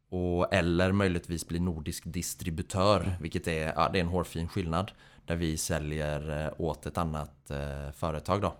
[0.09, 4.91] Och, eller möjligtvis bli nordisk distributör, vilket är, ja, det är en hårfin skillnad.
[5.25, 8.55] Där vi säljer eh, åt ett annat eh, företag då.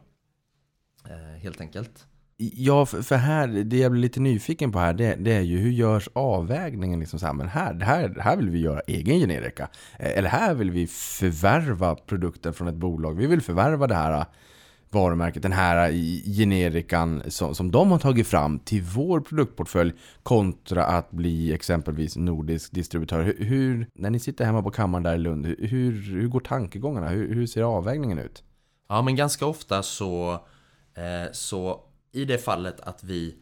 [1.09, 2.07] Eh, helt enkelt.
[2.53, 5.57] Ja, för för här, det jag blir lite nyfiken på här, det, det är ju
[5.57, 9.67] hur görs avvägningen liksom så här, men här, här, här vill vi göra egen generika.
[9.99, 13.17] Eh, eller här vill vi förvärva produkten från ett bolag.
[13.17, 14.25] Vi vill förvärva det här eh,
[14.89, 15.95] varumärket, den här eh,
[16.37, 22.71] generikan som, som de har tagit fram till vår produktportfölj kontra att bli exempelvis nordisk
[22.71, 23.23] distributör.
[23.23, 27.09] Hur, hur när ni sitter hemma på kammaren där i Lund, hur, hur går tankegångarna?
[27.09, 28.43] Hur, hur ser avvägningen ut?
[28.89, 30.33] Ja, men ganska ofta så,
[30.95, 31.81] eh, så
[32.13, 33.35] i det fallet att vi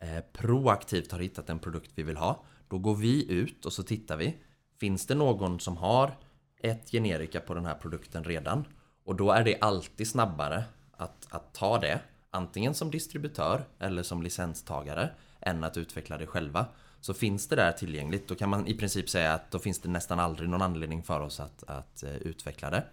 [0.00, 3.82] eh, proaktivt har hittat en produkt vi vill ha, då går vi ut och så
[3.82, 4.36] tittar vi.
[4.80, 6.16] Finns det någon som har
[6.62, 8.64] ett generika på den här produkten redan?
[9.04, 14.22] Och då är det alltid snabbare att, att ta det, antingen som distributör eller som
[14.22, 15.10] licenstagare,
[15.40, 16.66] än att utveckla det själva.
[17.00, 19.88] Så finns det där tillgängligt, då kan man i princip säga att då finns det
[19.88, 22.84] nästan aldrig någon anledning för oss att, att eh, utveckla det.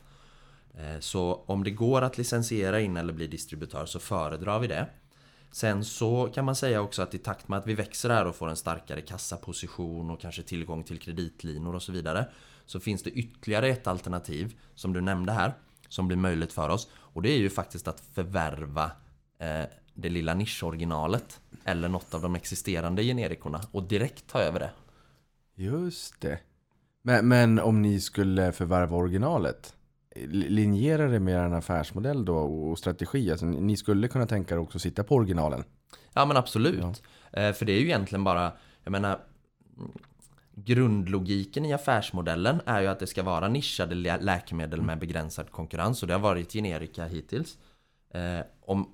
[0.78, 4.88] Eh, så om det går att licensiera in eller bli distributör så föredrar vi det.
[5.54, 8.36] Sen så kan man säga också att i takt med att vi växer här och
[8.36, 12.28] får en starkare kassaposition och kanske tillgång till kreditlinor och så vidare
[12.66, 15.54] så finns det ytterligare ett alternativ som du nämnde här
[15.90, 18.92] som blir möjligt för oss och det är ju faktiskt att förvärva
[19.40, 19.64] eh,
[19.94, 24.72] det lilla nischoriginalet eller något av de existerande generikorna och direkt ta över det.
[25.56, 26.40] Just det.
[27.02, 29.76] Men, men om ni skulle förvärva originalet,
[30.32, 33.32] linjerar det med en affärsmodell då och strategi?
[33.32, 35.64] Alltså, ni skulle kunna tänka er också att sitta på originalen?
[36.14, 37.04] Ja men absolut.
[37.34, 38.52] Eh, För det är ju egentligen bara,
[38.84, 39.20] jag menar
[40.56, 46.02] Grundlogiken i affärsmodellen är ju att det ska vara nischade lä- läkemedel med begränsad konkurrens
[46.02, 47.58] och det har varit generika hittills.
[48.14, 48.90] Eh, om,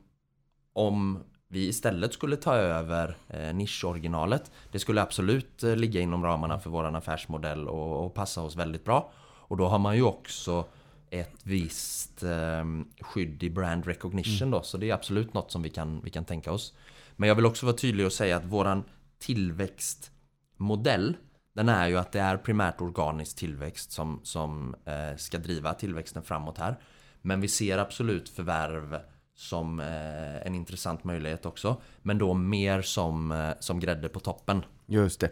[0.74, 6.60] om vi istället skulle ta över eh, nischoriginalet Det skulle absolut eh, ligga inom ramarna
[6.60, 9.12] för våran affärsmodell och, och passa oss väldigt bra.
[9.22, 10.66] Och då har man ju också
[11.12, 12.66] ett visst eh,
[13.02, 14.62] skydd i brand recognition då.
[14.62, 16.74] Så det är absolut något som vi kan, vi kan tänka oss.
[17.16, 18.84] Men jag vill också vara tydlig och säga att våran
[19.20, 21.18] tillväxtmodell
[21.54, 26.24] den är ju att det är primärt organisk tillväxt som, som eh, ska driva tillväxten
[26.24, 26.80] framåt här.
[27.22, 29.00] Men vi ser absolut förvärv
[29.36, 31.82] som eh, en intressant möjlighet också.
[32.02, 34.66] Men då mer som, eh, som grädde på toppen.
[34.86, 35.32] Just det.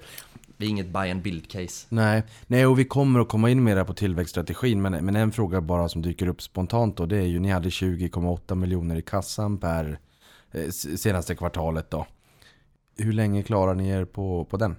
[0.57, 1.87] Det är inget buy and build case.
[1.89, 4.81] Nej, nej och vi kommer att komma in mer på tillväxtstrategin.
[4.81, 7.05] Men, men en fråga bara som dyker upp spontant då.
[7.05, 9.99] Det är ju, ni hade 20,8 miljoner i kassan per
[10.51, 12.07] eh, senaste kvartalet då.
[12.97, 14.75] Hur länge klarar ni er på, på den?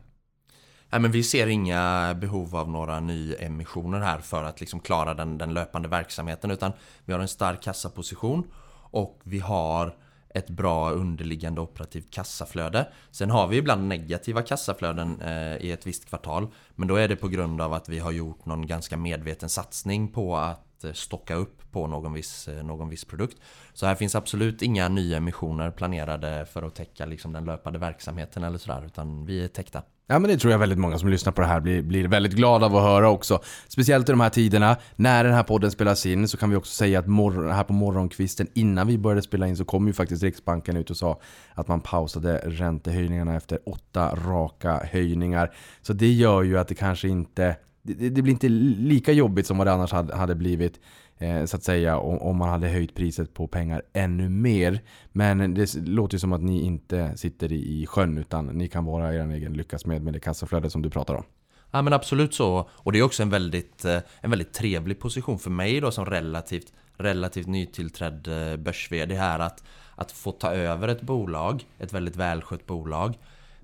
[0.91, 5.39] Nej, men vi ser inga behov av några nyemissioner här för att liksom klara den,
[5.39, 6.73] den löpande verksamheten utan
[7.05, 8.51] vi har en stark kassaposition
[8.91, 9.97] och vi har
[10.39, 12.89] ett bra underliggande operativt kassaflöde.
[13.11, 17.17] Sen har vi ibland negativa kassaflöden eh, i ett visst kvartal men då är det
[17.17, 20.93] på grund av att vi har gjort någon ganska medveten satsning på att att eh,
[20.93, 23.37] stocka upp på någon viss, eh, någon viss produkt.
[23.75, 28.59] Så här finns absolut inga nyemissioner planerade för att täcka liksom den löpande verksamheten eller
[28.59, 29.83] sådär utan vi är täckta.
[30.11, 32.33] Ja men det tror jag väldigt många som lyssnar på det här blir, blir väldigt
[32.33, 33.41] glada av att höra också.
[33.69, 34.77] Speciellt i de här tiderna.
[34.97, 37.73] När den här podden spelas in så kan vi också säga att mor- här på
[37.73, 41.21] morgonkvisten innan vi började spela in så kom ju faktiskt Riksbanken ut och sa
[41.55, 45.55] att man pausade räntehöjningarna efter åtta raka höjningar.
[45.83, 47.57] Så det gör ju att det kanske inte
[47.95, 50.81] det, det blir inte lika jobbigt som vad det annars hade, hade blivit
[51.19, 54.81] eh, så att säga om, om man hade höjt priset på pengar ännu mer.
[55.13, 58.85] Men det låter ju som att ni inte sitter i, i sjön utan ni kan
[58.85, 61.25] vara er egen lyckas med, med det kassaflöde som du pratar om.
[61.71, 62.69] Ja men absolut så.
[62.73, 66.07] Och det är också en väldigt, eh, en väldigt trevlig position för mig då som
[66.07, 71.93] relativt, relativt nytillträdd eh, börs Det här att, att få ta över ett bolag, ett
[71.93, 73.15] väldigt välskött bolag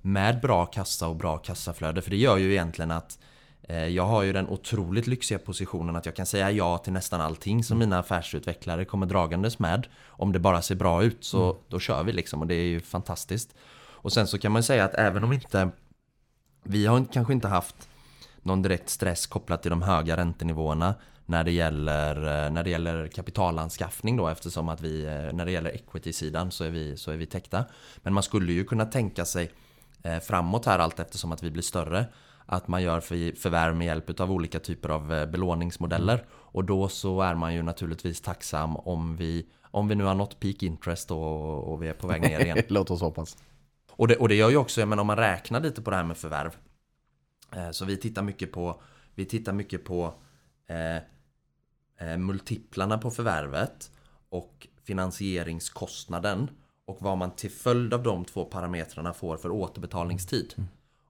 [0.02, 2.02] med bra kassa och bra kassaflöde.
[2.02, 3.24] För det gör ju egentligen att eh,
[3.68, 7.64] jag har ju den otroligt lyxiga positionen att jag kan säga ja till nästan allting
[7.64, 9.86] som mina affärsutvecklare kommer dragandes med.
[10.06, 12.80] Om det bara ser bra ut så då kör vi liksom och det är ju
[12.80, 13.54] fantastiskt.
[14.04, 15.70] Och sen så kan man säga att även om inte
[16.62, 17.88] vi har kanske inte haft
[18.42, 20.94] någon direkt stress kopplat till de höga räntenivåerna
[21.26, 25.50] när det gäller, eh, när det gäller kapitalanskaffning då eftersom att vi, eh, när det
[25.50, 27.64] gäller equity-sidan så är, vi, så är vi täckta.
[27.96, 29.50] Men man skulle ju kunna tänka sig
[30.02, 32.06] eh, framåt här allt eftersom att vi blir större
[32.46, 36.24] att man gör för, förvärv med hjälp av olika typer av eh, belåningsmodeller.
[36.30, 40.40] Och då så är man ju naturligtvis tacksam om vi, om vi nu har nått
[40.40, 42.58] peak interest och, och vi är på väg ner igen.
[42.68, 43.36] Låt oss hoppas.
[43.90, 46.04] Och det, och det gör ju också, men om man räknar lite på det här
[46.04, 46.56] med förvärv.
[47.56, 48.80] Eh, så vi tittar mycket på,
[49.14, 50.14] vi tittar mycket på
[50.66, 50.96] eh,
[52.08, 53.90] eh, multiplarna på förvärvet
[54.28, 56.50] och finansieringskostnaden
[56.84, 60.54] och vad man till följd av de två parametrarna får för återbetalningstid.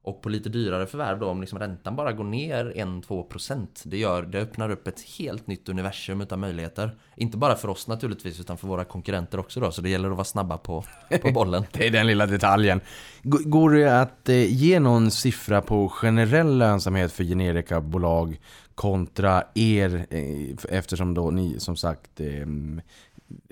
[0.05, 4.23] Och på lite dyrare förvärv då, om liksom räntan bara går ner 1-2% det, gör,
[4.23, 6.97] det öppnar upp ett helt nytt universum utav möjligheter.
[7.17, 9.71] Inte bara för oss naturligtvis, utan för våra konkurrenter också då.
[9.71, 10.85] Så det gäller att vara snabba på,
[11.23, 11.65] på bollen.
[11.73, 12.81] Det är den lilla detaljen.
[13.23, 18.41] Går det att eh, ge någon siffra på generell lönsamhet för generikabolag
[18.75, 22.47] kontra er eh, eftersom då ni som sagt eh,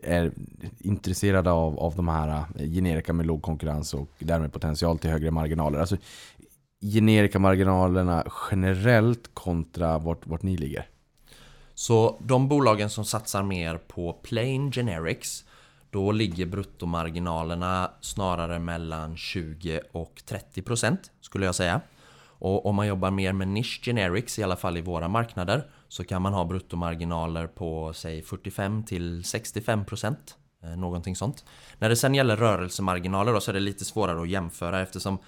[0.02, 0.32] är
[0.78, 5.78] intresserade av, av de här generika med låg konkurrens och därmed potential till högre marginaler.
[5.78, 5.96] Alltså
[6.82, 10.88] generikamarginalerna generellt kontra vart, vart ni ligger.
[11.74, 15.44] Så de bolagen som satsar mer på plain generics
[15.90, 21.80] då ligger bruttomarginalerna snarare mellan 20 och 30 procent skulle jag säga.
[22.24, 26.04] Och om man jobbar mer med niche generics, i alla fall i våra marknader, så
[26.04, 30.36] kan man ha bruttomarginaler på säg 45 till 65 procent.
[30.62, 31.44] Eh, någonting sånt.
[31.78, 35.18] När det sen gäller rörelsemarginaler då, så är det lite svårare att jämföra eftersom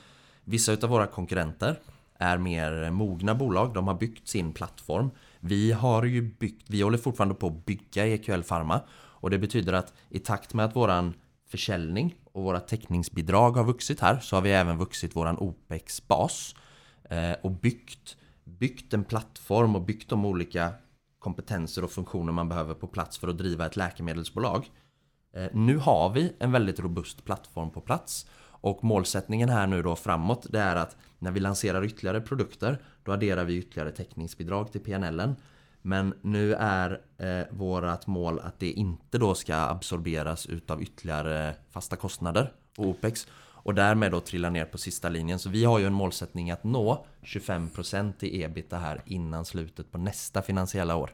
[0.44, 1.78] vissa utav våra konkurrenter
[2.18, 3.74] är mer mogna bolag.
[3.74, 5.10] De har byggt sin plattform.
[5.40, 9.72] Vi har ju byggt, vi håller fortfarande på att bygga EQL Pharma och det betyder
[9.72, 11.14] att i takt med att våran
[11.48, 16.54] försäljning och våra täckningsbidrag har vuxit här så har vi även vuxit våran OPEX-bas
[17.10, 20.72] eh, och byggt, byggt en plattform och byggt de olika
[21.18, 24.70] kompetenser och funktioner man behöver på plats för att driva ett läkemedelsbolag.
[25.36, 28.26] Eh, nu har vi en väldigt robust plattform på plats
[28.64, 33.12] och målsättningen här nu då framåt det är att när vi lanserar ytterligare produkter då
[33.12, 35.36] adderar vi ytterligare täckningsbidrag till PNLen.
[35.82, 41.96] Men nu är eh, vårat mål att det inte då ska absorberas utav ytterligare fasta
[41.96, 45.38] kostnader och OPEX och därmed då trilla ner på sista linjen.
[45.38, 49.98] Så vi har ju en målsättning att nå 25% i ebita här innan slutet på
[49.98, 51.10] nästa finansiella år.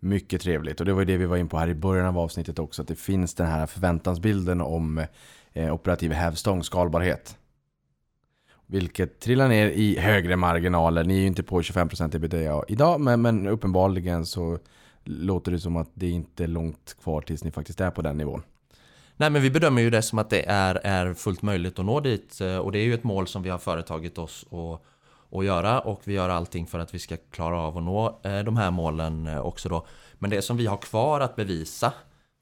[0.00, 2.18] Mycket trevligt och det var ju det vi var in på här i början av
[2.18, 2.82] avsnittet också.
[2.82, 5.06] Att det finns den här förväntansbilden om eh,
[5.58, 7.36] Eh, operativ hävstång, skalbarhet.
[8.66, 11.04] Vilket trillar ner i högre marginaler.
[11.04, 14.58] Ni är ju inte på 25% ebitda idag men, men uppenbarligen så
[15.04, 18.16] låter det som att det inte är långt kvar tills ni faktiskt är på den
[18.16, 18.42] nivån.
[19.16, 22.00] Nej men vi bedömer ju det som att det är, är fullt möjligt att nå
[22.00, 24.82] dit eh, och det är ju ett mål som vi har företagit oss att,
[25.38, 28.38] att göra och vi gör allting för att vi ska klara av att nå eh,
[28.38, 29.86] de här målen också då.
[30.14, 31.92] Men det som vi har kvar att bevisa,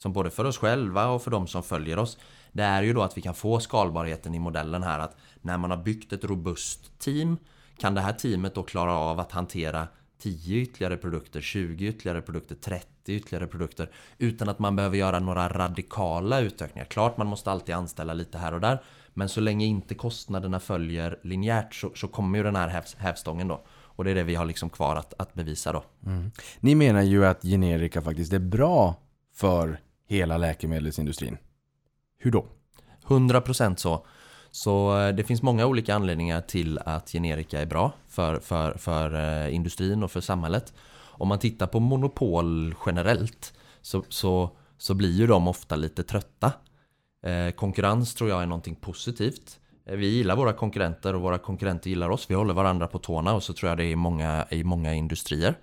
[0.02, 2.18] som både för oss själva och för de som följer oss,
[2.57, 5.71] det är ju då att vi kan få skalbarheten i modellen här att när man
[5.71, 7.37] har byggt ett robust team
[7.79, 9.88] kan det här teamet då klara av att hantera
[10.19, 15.49] 10 ytterligare produkter, 20 ytterligare produkter, 30 ytterligare produkter utan att man behöver göra några
[15.49, 16.87] radikala utökningar.
[16.87, 18.83] Klart man måste alltid anställa lite här och där
[19.14, 23.49] men så länge inte kostnaderna följer linjärt så, så kommer ju den här häv, hävstången
[23.49, 23.64] då.
[23.69, 25.85] Och det är det vi har liksom kvar att, att bevisa då.
[26.07, 26.31] Mm.
[26.61, 28.95] Ni menar ju att generika faktiskt är bra
[29.35, 31.38] för hela läkemedelsindustrin.
[32.18, 32.46] Hur då?
[33.07, 34.07] 100% så.
[34.50, 39.14] Så eh, det finns många olika anledningar till att generika är bra för, för, för
[39.14, 40.74] eh, industrin och för samhället.
[40.98, 46.52] Om man tittar på monopol generellt så, så, så blir ju de ofta lite trötta.
[47.26, 49.61] Eh, konkurrens tror jag är någonting positivt.
[49.85, 52.31] Vi gillar våra konkurrenter och våra konkurrenter gillar oss.
[52.31, 54.94] Vi håller varandra på tårna och så tror jag det är i många, i många
[54.94, 55.55] industrier.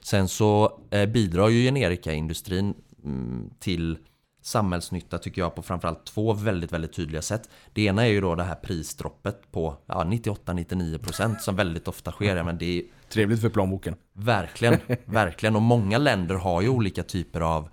[0.00, 3.98] Sen så bidrar ju generikaindustrin mm, till
[4.46, 7.50] samhällsnytta tycker jag på framförallt två väldigt, väldigt tydliga sätt.
[7.72, 12.42] Det ena är ju då det här prisdroppet på ja, 98-99% som väldigt ofta sker.
[12.42, 13.96] Men det är Trevligt för plånboken.
[14.12, 15.56] verkligen, verkligen.
[15.56, 17.68] Och många länder har ju olika typer av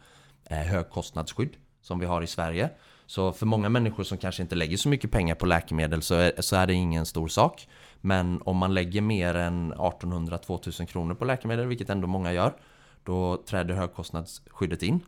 [0.49, 2.69] eh, högkostnadsskydd som vi har i Sverige.
[3.05, 6.31] Så för många människor som kanske inte lägger så mycket pengar på läkemedel så är,
[6.39, 7.67] så är det ingen stor sak.
[8.01, 12.53] Men om man lägger mer än 1800-2000 kronor på läkemedel, vilket ändå många gör,
[13.03, 14.99] då träder högkostnadsskyddet in.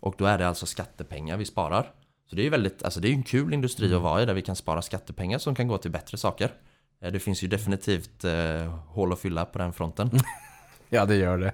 [0.00, 1.92] Och då är det alltså skattepengar vi sparar.
[2.30, 4.34] Så det är ju väldigt, alltså det är en kul industri att vara i där
[4.34, 6.50] vi kan spara skattepengar som kan gå till bättre saker.
[7.00, 10.10] Eh, Det finns ju definitivt eh, hål att fylla på den fronten.
[10.88, 11.52] Ja, det gör det.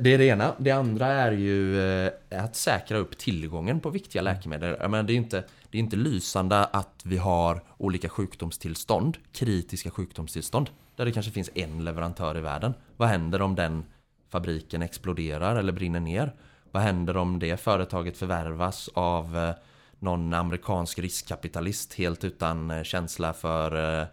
[0.00, 0.54] Det är det ena.
[0.58, 2.12] Det andra är ju eh,
[2.44, 4.76] att säkra upp tillgången på viktiga läkemedel.
[4.80, 9.90] Jag menar, det, är inte, det är inte lysande att vi har olika sjukdomstillstånd, kritiska
[9.90, 12.74] sjukdomstillstånd, där det kanske finns en leverantör i världen.
[12.96, 13.84] Vad händer om den
[14.30, 16.32] fabriken exploderar eller brinner ner?
[16.72, 19.54] Vad händer om det företaget förvärvas av eh,
[19.98, 24.06] någon amerikansk riskkapitalist helt utan eh, känsla för eh,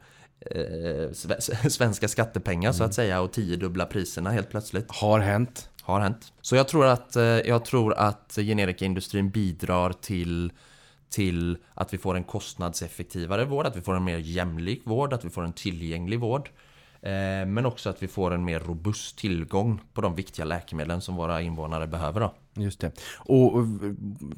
[1.12, 4.86] sve- svenska skattepengar så att säga och tiodubbla priserna helt plötsligt.
[4.91, 5.70] Har hänt.
[5.82, 6.34] Har hänt.
[6.41, 10.51] Så jag tror att, jag tror att generikaindustrin bidrar till,
[11.10, 15.26] till att vi får en kostnadseffektivare vård, att vi får en mer jämlik vård, att
[15.26, 16.49] vi får en tillgänglig vård.
[17.02, 21.16] Eh, Men också att vi får en mer robust tillgång på de viktiga läkemedlen som
[21.16, 22.20] våra invånare behöver.
[22.20, 22.34] Då.
[22.54, 22.91] Just det.
[23.18, 23.54] Och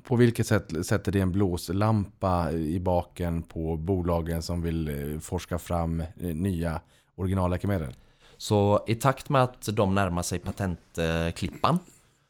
[0.03, 5.59] på vilket sätt sätter det en blåslampa i baken på bolagen som vill eh, forska
[5.59, 6.81] fram eh, nya
[7.15, 7.95] originalläkemedel?
[8.37, 11.79] Så i takt med att de närmar sig patentklippan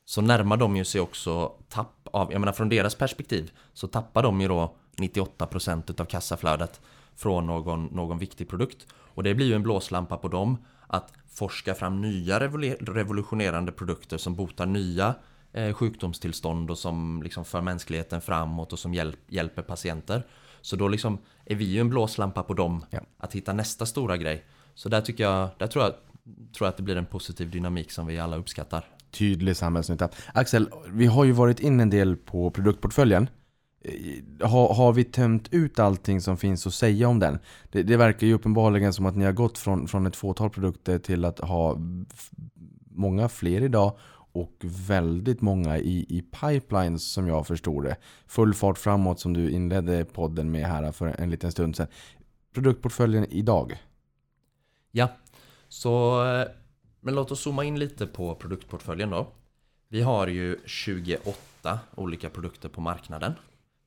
[0.06, 4.24] så närmar de ju sig också tapp av, jag menar från deras perspektiv så tappar
[4.24, 6.82] de ju då 98% av kassaflödet
[7.16, 8.88] från någon, någon viktig produkt.
[9.14, 10.57] Och det blir ju en blåslampa på dem
[10.88, 15.16] att forska fram nya revol- revolutionerande produkter som botar nya
[15.53, 20.26] eh, sjukdomstillstånd och som liksom för mänskligheten framåt och som hjälp, hjälper patienter.
[20.62, 22.99] Så då liksom är vi ju en blåslampa på dem Ja.
[23.18, 24.45] att hitta nästa stora grej.
[24.76, 25.93] Så där tycker jag, där tror jag,
[26.57, 28.86] tror jag att det blir en positiv dynamik som vi alla uppskattar.
[29.12, 30.09] Tydlig samhällsnytta.
[30.34, 33.30] Axel, vi har ju varit in en del på produktportföljen.
[33.82, 37.40] Eh, har, har vi tömt ut allting som finns att säga om den?
[37.72, 41.00] Det, det verkar ju uppenbarligen som att ni har gått från, från ett fåtal produkter
[41.00, 41.78] till att ha
[42.92, 43.98] många fler idag
[44.34, 44.58] och
[44.88, 47.98] väldigt många i, i pipelines som jag förstår det.
[48.28, 51.88] Full fart framåt som du inledde podden med här för en liten stund sedan.
[52.54, 53.84] Produktportföljen idag.
[54.92, 55.10] Ja,
[55.68, 56.48] så eh,
[57.00, 59.28] men låt oss zooma in lite på produktportföljen då.
[59.88, 63.34] Vi har ju 28 olika produkter på marknaden.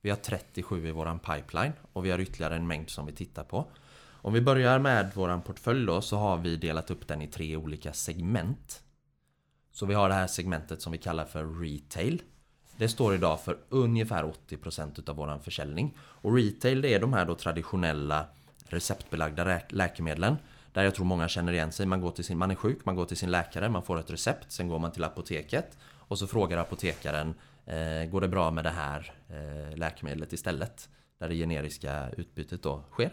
[0.05, 3.45] Vi har 37 i våran pipeline och vi har ytterligare en mängd som vi tittar
[3.45, 3.67] på.
[4.13, 7.57] Om vi börjar med våran portfölj då så har vi delat upp den i tre
[7.57, 8.83] olika segment.
[9.73, 12.23] Så vi har det här segmentet som vi kallar för retail.
[12.77, 15.95] Det står idag för ungefär 80% utav våran försäljning.
[15.99, 18.27] Och retail det är de här då traditionella
[18.69, 20.37] receptbelagda lä- läkemedlen.
[20.73, 21.87] Där jag tror många känner igen sig.
[21.87, 24.11] Man, går till sin, man är sjuk, man går till sin läkare, man får ett
[24.11, 24.53] recept.
[24.53, 25.79] Sen går man till apoteket.
[25.93, 27.35] Och så frågar apotekaren
[27.67, 30.89] Eh, går det bra med det här eh, läkemedlet istället?
[31.19, 33.13] Där det generiska utbytet då sker.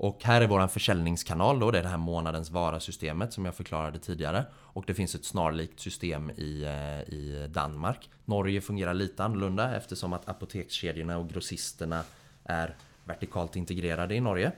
[0.00, 3.98] Och här är våran försäljningskanal då, det är det här månadens vara-systemet som jag förklarade
[3.98, 4.44] tidigare.
[4.54, 8.10] Och det finns ett snarlikt system i, eh, i Danmark.
[8.24, 12.02] Norge fungerar lite annorlunda eftersom att apotekskedjorna och grossisterna
[12.44, 14.52] är vertikalt integrerade i Norge.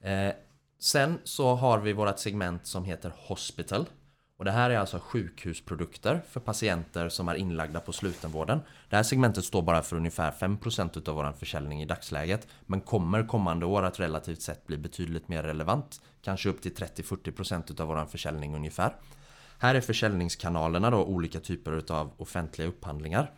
[0.00, 0.32] Eh,
[0.78, 3.86] sen så har vi vårt segment som heter Hospital.
[4.36, 8.60] Och det här är alltså sjukhusprodukter för patienter som är inlagda på slutenvården.
[8.88, 12.46] Det här segmentet står bara för ungefär 5% utav vår försäljning i dagsläget.
[12.66, 16.00] Men kommer kommande år att relativt sett bli betydligt mer relevant.
[16.22, 18.94] Kanske upp till 30-40% utav vår försäljning ungefär.
[19.58, 23.30] Här är försäljningskanalerna då olika typer utav offentliga upphandlingar.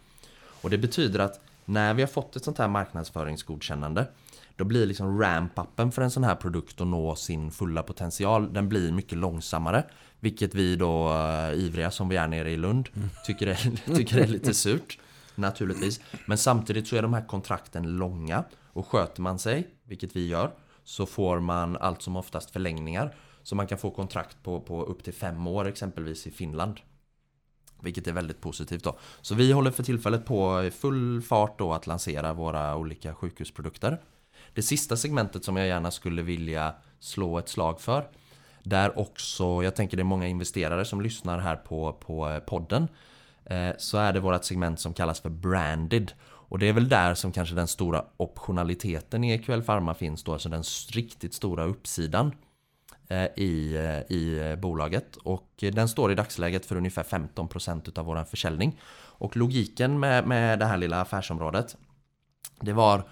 [0.60, 4.06] Och det betyder att när vi har fått ett sånt här marknadsföringsgodkännande
[4.58, 8.68] då blir liksom ramp-upen för en sån här produkt att nå sin fulla potential Den
[8.68, 9.84] blir mycket långsammare.
[10.20, 12.88] Vilket vi då, uh, ivriga som vi är nere i Lund
[13.26, 14.98] tycker, är, tycker är lite surt.
[15.34, 16.00] Naturligtvis.
[16.26, 18.44] Men samtidigt så är de här kontrakten långa.
[18.72, 20.50] Och sköter man sig, vilket vi gör
[20.84, 23.14] Så får man allt som oftast förlängningar.
[23.42, 26.80] Så man kan få kontrakt på, på upp till fem år exempelvis i Finland.
[27.80, 28.98] Vilket är väldigt positivt då.
[29.20, 33.98] Så vi håller för tillfället på i full fart då att lansera våra olika sjukhusprodukter.
[34.54, 38.08] Det sista segmentet som jag gärna skulle vilja slå ett slag för.
[38.62, 42.88] Där också, jag tänker det är många investerare som lyssnar här på, på eh, podden.
[43.44, 46.12] Eh, så är det vårt segment som kallas för branded.
[46.24, 50.32] Och det är väl där som kanske den stora optionaliteten i EQL Pharma finns då
[50.32, 52.32] Alltså den riktigt stora uppsidan
[53.08, 53.76] eh, i,
[54.08, 55.16] i bolaget.
[55.16, 58.80] Och den står i dagsläget för ungefär 15% av vår försäljning.
[59.20, 61.76] Och logiken med, med det här lilla affärsområdet
[62.60, 63.08] det var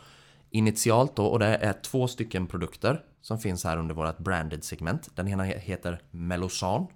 [0.56, 5.16] initialt då och det är två stycken produkter som finns här under vårt branded segment.
[5.16, 6.86] Den ena heter Melosan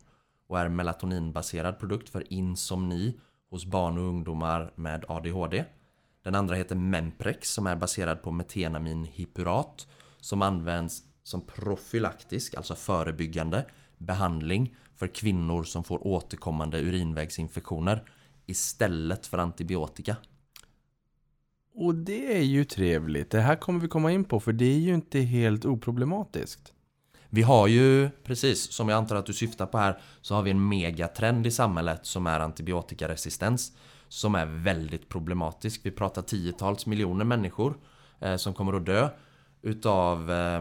[0.48, 5.64] och är melatoninbaserad produkt för insomni hos barn och ungdomar med ADHD.
[6.24, 9.86] Den andra heter Memprex som är baserad på metenaminhipurat
[10.20, 13.64] som används som profylaktisk, alltså förebyggande
[13.98, 18.04] behandling för kvinnor som får återkommande urinvägsinfektioner
[18.46, 20.16] istället för antibiotika.
[21.74, 23.30] Och det är ju trevligt.
[23.30, 26.72] Det här kommer vi komma in på för det är ju inte helt oproblematiskt.
[27.32, 30.50] Vi har ju, precis som jag antar att du syftar på här, så har vi
[30.50, 33.72] en megatrend i samhället som är antibiotikaresistens.
[34.08, 35.80] Som är väldigt problematisk.
[35.84, 37.78] Vi pratar tiotals miljoner människor
[38.20, 39.08] eh, som kommer att dö
[39.62, 40.60] utav, eh,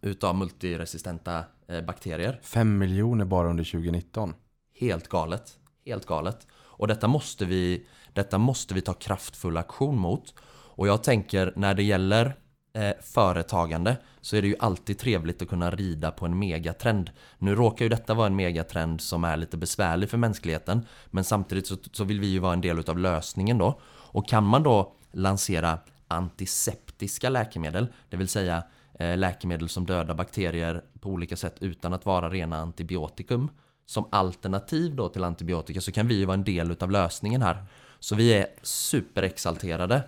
[0.00, 2.40] utav multiresistenta eh, bakterier.
[2.42, 4.34] Fem miljoner bara under 2019.
[4.74, 5.58] Helt galet.
[5.86, 6.46] Helt galet.
[6.52, 10.34] Och detta måste vi, detta måste vi ta kraftfull aktion mot.
[10.78, 12.36] Och jag tänker när det gäller
[12.74, 17.10] eh, företagande så är det ju alltid trevligt att kunna rida på en megatrend.
[17.38, 21.66] Nu råkar ju detta vara en megatrend som är lite besvärlig för mänskligheten men samtidigt
[21.66, 23.80] så, så vill vi ju vara en del utav lösningen då.
[23.86, 25.78] Och kan man då lansera
[26.08, 28.62] antiseptiska läkemedel, det vill säga
[28.98, 33.50] eh, läkemedel som dödar bakterier på olika sätt utan att vara rena antibiotikum
[33.86, 37.66] som alternativ då till antibiotika så kan vi ju vara en del utav lösningen här.
[38.00, 40.02] Så vi är superexalterade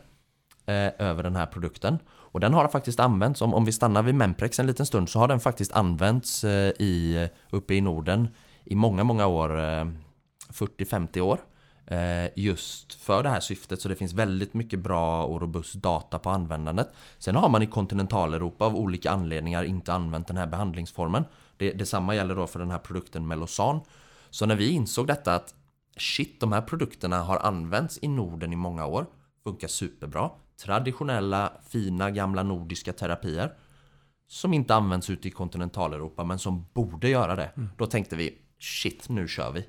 [0.66, 1.99] eh, över den här produkten.
[2.09, 5.18] Och den har faktiskt använts, om, om vi stannar vid Memprex en liten stund, så
[5.18, 8.28] har den faktiskt använts eh, i, uppe i Norden
[8.64, 9.86] i många, många år, eh,
[10.53, 11.38] 40-50 år.
[11.86, 16.18] Eh, just för det här syftet, så det finns väldigt mycket bra och robust data
[16.18, 16.88] på användandet.
[17.18, 21.24] Sen har man i kontinentaleuropa av olika anledningar inte använt den här behandlingsformen.
[21.57, 23.80] Det, detsamma gäller då för den här produkten Melosan.
[24.30, 25.55] Så när vi insåg detta att
[26.01, 29.07] shit, de här produkterna har använts i Norden i många år,
[29.44, 30.30] funkar superbra.
[30.64, 33.53] Traditionella, fina, gamla nordiska terapier
[34.28, 37.51] som inte används ute i kontinentaleuropa men som borde göra det.
[37.76, 39.66] Då tänkte vi shit, nu kör vi.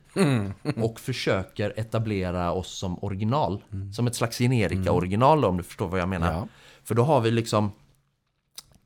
[0.81, 3.63] Och försöker etablera oss som original.
[3.95, 6.33] Som ett slags generika-original om du förstår vad jag menar.
[6.33, 6.47] Ja.
[6.83, 7.71] För då har vi liksom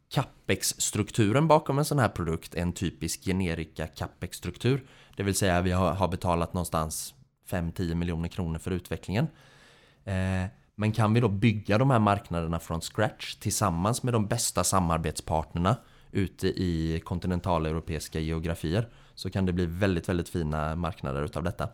[0.09, 4.87] Capex-strukturen bakom en sån här produkt är en typisk generika Capex-struktur.
[5.15, 7.13] Det vill säga vi har betalat någonstans
[7.49, 9.27] 5-10 miljoner kronor för utvecklingen.
[10.05, 14.63] Eh, men kan vi då bygga de här marknaderna från scratch tillsammans med de bästa
[14.63, 15.77] samarbetspartnerna
[16.11, 21.69] ute i kontinentaleuropeiska geografier så kan det bli väldigt, väldigt fina marknader utav detta.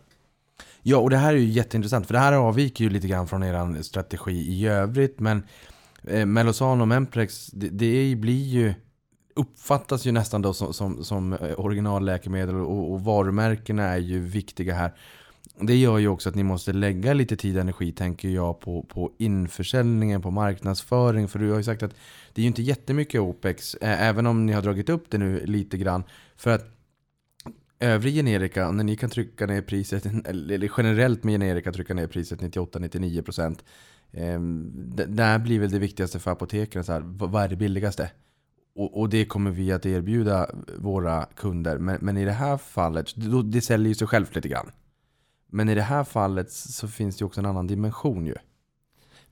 [0.81, 3.43] Ja, och det här är ju jätteintressant, för det här avviker ju lite grann från
[3.43, 5.43] er strategi i övrigt, men
[6.03, 8.73] eh, Melosan och Memprex, det, det blir ju
[9.35, 14.73] uppfattas ju nästan då som, som, som eh, originalläkemedel och, och varumärkena är ju viktiga
[14.73, 14.91] här.
[15.59, 18.83] Det gör ju också att ni måste lägga lite tid och energi, tänker jag, på,
[18.83, 21.27] på införsäljningen, på marknadsföring.
[21.27, 21.95] För du har ju sagt att
[22.33, 25.45] det är ju inte jättemycket OPEX, eh, även om ni har dragit upp det nu
[25.45, 26.03] lite grann.
[26.35, 26.65] För att
[27.79, 32.41] övrig generika, när ni kan trycka ner priset, eller generellt med generika trycka ner priset
[32.41, 33.59] 98-99%.
[34.11, 34.39] Eh,
[34.95, 38.11] det där blir väl det viktigaste för apoteken, så här, vad vad är det billigaste?
[38.75, 41.77] Och, och det kommer vi att erbjuda våra kunder.
[41.77, 44.71] Men, men i det här fallet, då, det säljer ju sig självt lite grann.
[45.53, 48.35] Men i det här fallet så finns det ju också en annan dimension ju.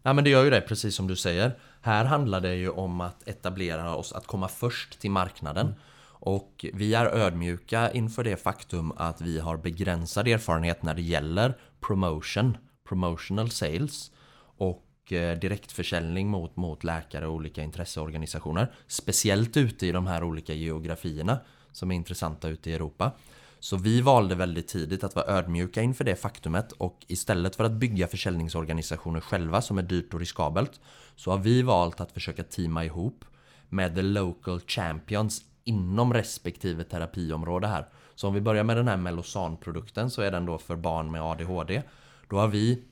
[0.03, 1.59] Ja men det gör ju det, precis som du säger.
[1.81, 5.73] Här handlar det ju om att etablera oss, att komma först till marknaden.
[6.21, 11.57] Och vi är ödmjuka inför det faktum att vi har begränsad erfarenhet när det gäller
[11.79, 12.57] promotion,
[12.89, 14.11] promotional sales
[14.57, 18.71] och eh, direktförsäljning mot, mot läkare och olika intresseorganisationer.
[18.87, 21.39] Speciellt ute i de här olika geografierna
[21.71, 23.11] som är intressanta ute i Europa.
[23.59, 27.71] Så vi valde väldigt tidigt att vara ödmjuka inför det faktumet och istället för att
[27.71, 30.79] bygga försäljningsorganisationer själva som är dyrt och riskabelt
[31.15, 33.25] så har vi valt att försöka teama ihop
[33.69, 37.87] med the local champions inom respektive terapiområde här.
[38.15, 41.21] Så om vi börjar med den här Melosan-produkten så är den då för barn med
[41.21, 41.81] ADHD.
[42.29, 42.83] Då har vi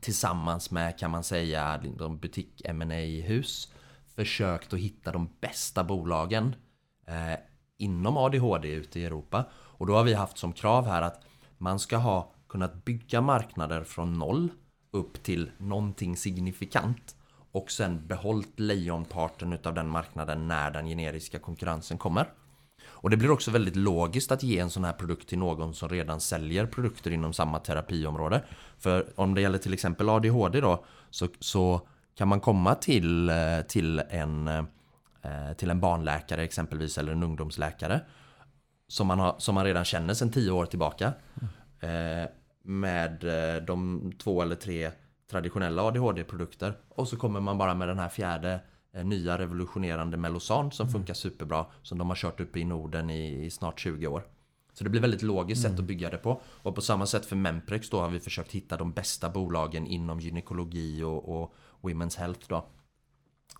[0.00, 3.72] tillsammans med kan man säga de butik ma hus
[4.16, 6.56] försökt att hitta de bästa bolagen
[7.06, 7.38] eh,
[7.78, 9.44] inom ADHD ute i Europa.
[9.78, 11.20] Och då har vi haft som krav här att
[11.58, 14.48] man ska ha kunnat bygga marknader från noll
[14.90, 17.16] upp till någonting signifikant
[17.52, 22.28] och sen behållit lejonparten utav den marknaden när den generiska konkurrensen kommer.
[22.86, 25.88] Och det blir också väldigt logiskt att ge en sån här produkt till någon som
[25.88, 28.44] redan säljer produkter inom samma terapiområde.
[28.78, 33.60] För om det gäller till exempel ADHD då så, så kan man komma till, eh,
[33.68, 38.00] till, en, eh, till en barnläkare exempelvis eller en ungdomsläkare
[38.88, 41.12] som man, har, som man redan känner sedan tio år tillbaka.
[41.80, 42.30] Eh,
[42.62, 44.90] med eh, de två eller tre
[45.30, 46.74] traditionella ADHD-produkter.
[46.88, 48.60] Och så kommer man bara med den här fjärde
[48.92, 51.66] eh, nya revolutionerande Melosan som funkar superbra.
[51.82, 54.22] Som de har kört uppe i Norden i, i snart 20 år.
[54.72, 56.40] Så det blir väldigt logiskt sätt att bygga det på.
[56.44, 60.20] Och på samma sätt för Memprex då har vi försökt hitta de bästa bolagen inom
[60.20, 62.68] gynekologi och, och Women's Health då.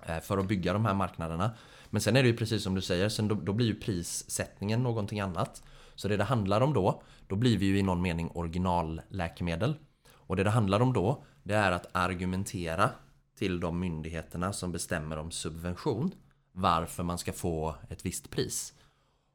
[0.07, 1.51] Eh, för att bygga de här marknaderna.
[1.91, 4.83] Men sen är det ju precis som du säger, sen då, då blir ju prissättningen
[4.83, 5.63] någonting annat.
[5.95, 9.75] Så det det handlar om då, då blir vi ju i någon mening originalläkemedel.
[10.13, 12.91] Och det det handlar om då, det är att argumentera
[13.39, 16.13] till de myndigheterna som bestämmer om subvention
[16.53, 18.73] varför man ska få ett visst pris.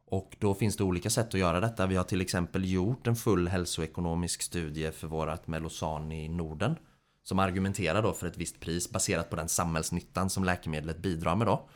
[0.06, 1.88] Och då finns det olika sätt att göra detta.
[1.88, 6.76] Vi har till exempel gjort en full hälsoekonomisk studie för vårat Melosan i Norden.
[7.24, 11.48] Som argumenterar då för ett visst pris baserat på den samhällsnyttan som läkemedlet bidrar med
[11.48, 11.70] då.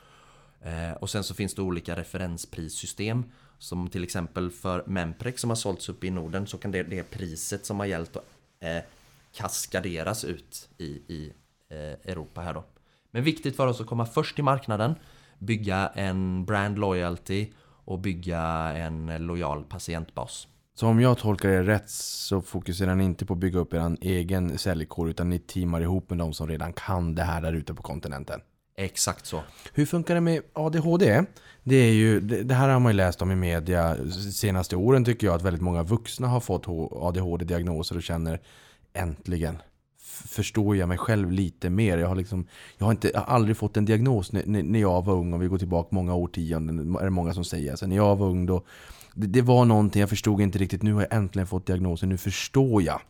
[0.61, 3.23] Eh, och sen så finns det olika referensprissystem.
[3.57, 7.03] Som till exempel för Memprex som har sålts upp i Norden så kan det, det
[7.03, 8.15] priset som har gällt
[8.59, 8.83] eh,
[9.33, 11.33] kaskaderas ut i, i
[11.69, 12.63] eh, Europa här då.
[13.11, 14.95] Men viktigt för oss att komma först i marknaden,
[15.39, 17.47] bygga en brand loyalty
[17.85, 18.41] och bygga
[18.75, 20.47] en lojal patientbas.
[20.77, 23.97] Så om jag tolkar det rätt så fokuserar ni inte på att bygga upp er
[24.01, 27.73] egen säljkår utan ni teamar ihop med de som redan kan det här där ute
[27.73, 28.41] på kontinenten.
[28.77, 29.41] Exakt så.
[29.73, 31.23] Hur funkar det med ADHD?
[31.63, 33.97] Det, är ju, det, det här har man ju läst om i media
[34.33, 38.41] senaste åren tycker jag att väldigt många vuxna har fått ADHD-diagnoser och känner
[38.93, 39.57] äntligen
[40.27, 41.97] förstår jag mig själv lite mer.
[41.97, 42.47] Jag har, liksom,
[42.77, 45.33] jag har, inte, jag har aldrig fått en diagnos när, när jag var ung.
[45.33, 47.71] Om vi går tillbaka många årtionden är det många som säger.
[47.71, 48.63] Alltså, när jag var ung då,
[49.15, 50.83] det, det var någonting jag förstod inte riktigt.
[50.83, 53.01] Nu har jag äntligen fått diagnosen, nu förstår jag.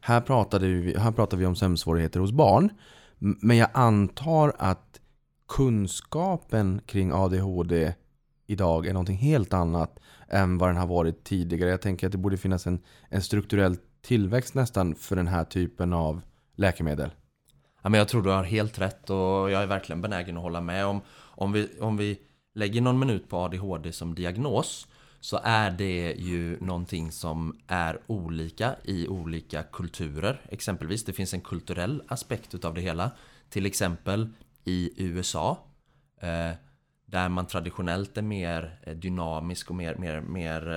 [0.00, 2.70] Här pratade vi, här pratar vi om sömnsvårigheter hos barn.
[3.18, 5.00] Men jag antar att
[5.48, 7.94] kunskapen kring ADHD
[8.46, 9.98] idag är någonting helt annat
[10.28, 11.70] än vad den har varit tidigare.
[11.70, 15.92] Jag tänker att det borde finnas en, en strukturell tillväxt nästan för den här typen
[15.92, 16.20] av
[16.56, 17.10] läkemedel.
[17.82, 20.60] Ja, men jag tror du har helt rätt och jag är verkligen benägen att hålla
[20.60, 22.18] med om om vi, om vi
[22.54, 24.86] lägger någon minut på ADHD som diagnos
[25.20, 30.40] så är det ju någonting som är olika i olika kulturer.
[30.48, 33.10] Exempelvis, det finns en kulturell aspekt utav det hela.
[33.48, 34.28] Till exempel
[34.64, 35.58] i USA
[36.20, 36.52] eh,
[37.06, 40.68] där man traditionellt är mer eh, dynamisk och mer, mer, mer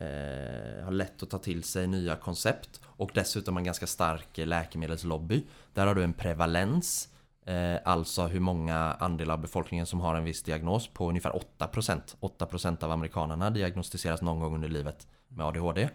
[0.00, 4.46] eh, har lätt att ta till sig nya koncept och dessutom en ganska stark eh,
[4.46, 5.44] läkemedelslobby.
[5.72, 7.17] Där har du en prevalens, eh,
[7.48, 12.16] Eh, alltså hur många andelar av befolkningen som har en viss diagnos på ungefär 8%.
[12.20, 15.88] 8% av amerikanerna diagnostiseras någon gång under livet med ADHD.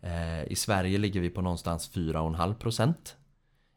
[0.00, 2.94] Eh, I Sverige ligger vi på någonstans 4,5%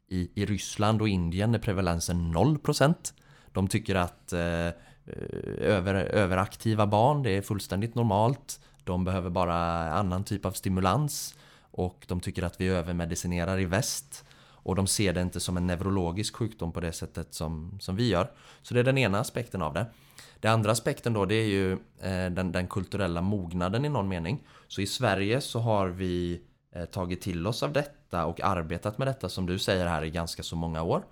[0.07, 3.13] i, I Ryssland och Indien är prevalensen 0%
[3.51, 4.69] De tycker att eh,
[5.59, 8.59] över, överaktiva barn, det är fullständigt normalt.
[8.83, 9.55] De behöver bara
[9.93, 11.35] annan typ av stimulans.
[11.59, 14.25] Och de tycker att vi övermedicinerar i väst.
[14.67, 18.09] Och de ser det inte som en neurologisk sjukdom på det sättet som, som vi
[18.09, 19.85] gör Så det är den ena aspekten av det
[20.39, 24.43] Den andra aspekten då det är ju eh, den, den kulturella mognaden i någon mening.
[24.67, 26.41] Så i Sverige så har vi
[26.71, 30.09] eh, tagit till oss av detta och arbetat med detta som du säger här i
[30.09, 31.03] ganska så många år.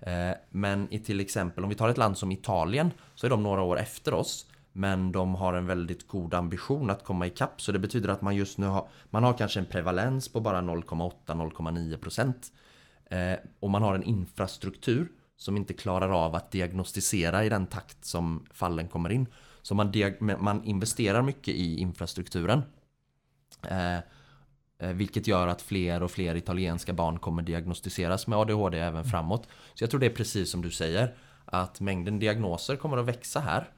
[0.00, 3.42] Eh, men i till exempel om vi tar ett land som Italien så är de
[3.42, 4.46] några år efter oss.
[4.72, 8.36] Men de har en väldigt god ambition att komma ikapp så det betyder att man
[8.36, 12.34] just nu har Man har kanske en prevalens på bara 0,8-0,9%
[13.10, 18.04] eh, Och man har en infrastruktur som inte klarar av att diagnostisera i den takt
[18.04, 19.26] som fallen kommer in.
[19.62, 19.92] Så man,
[20.38, 22.62] man investerar mycket i infrastrukturen.
[23.62, 23.96] Eh,
[24.78, 29.48] eh, vilket gör att fler och fler italienska barn kommer diagnostiseras med ADHD även framåt.
[29.74, 31.14] Så jag tror det är precis som du säger.
[31.44, 33.68] Att mängden diagnoser kommer att växa här.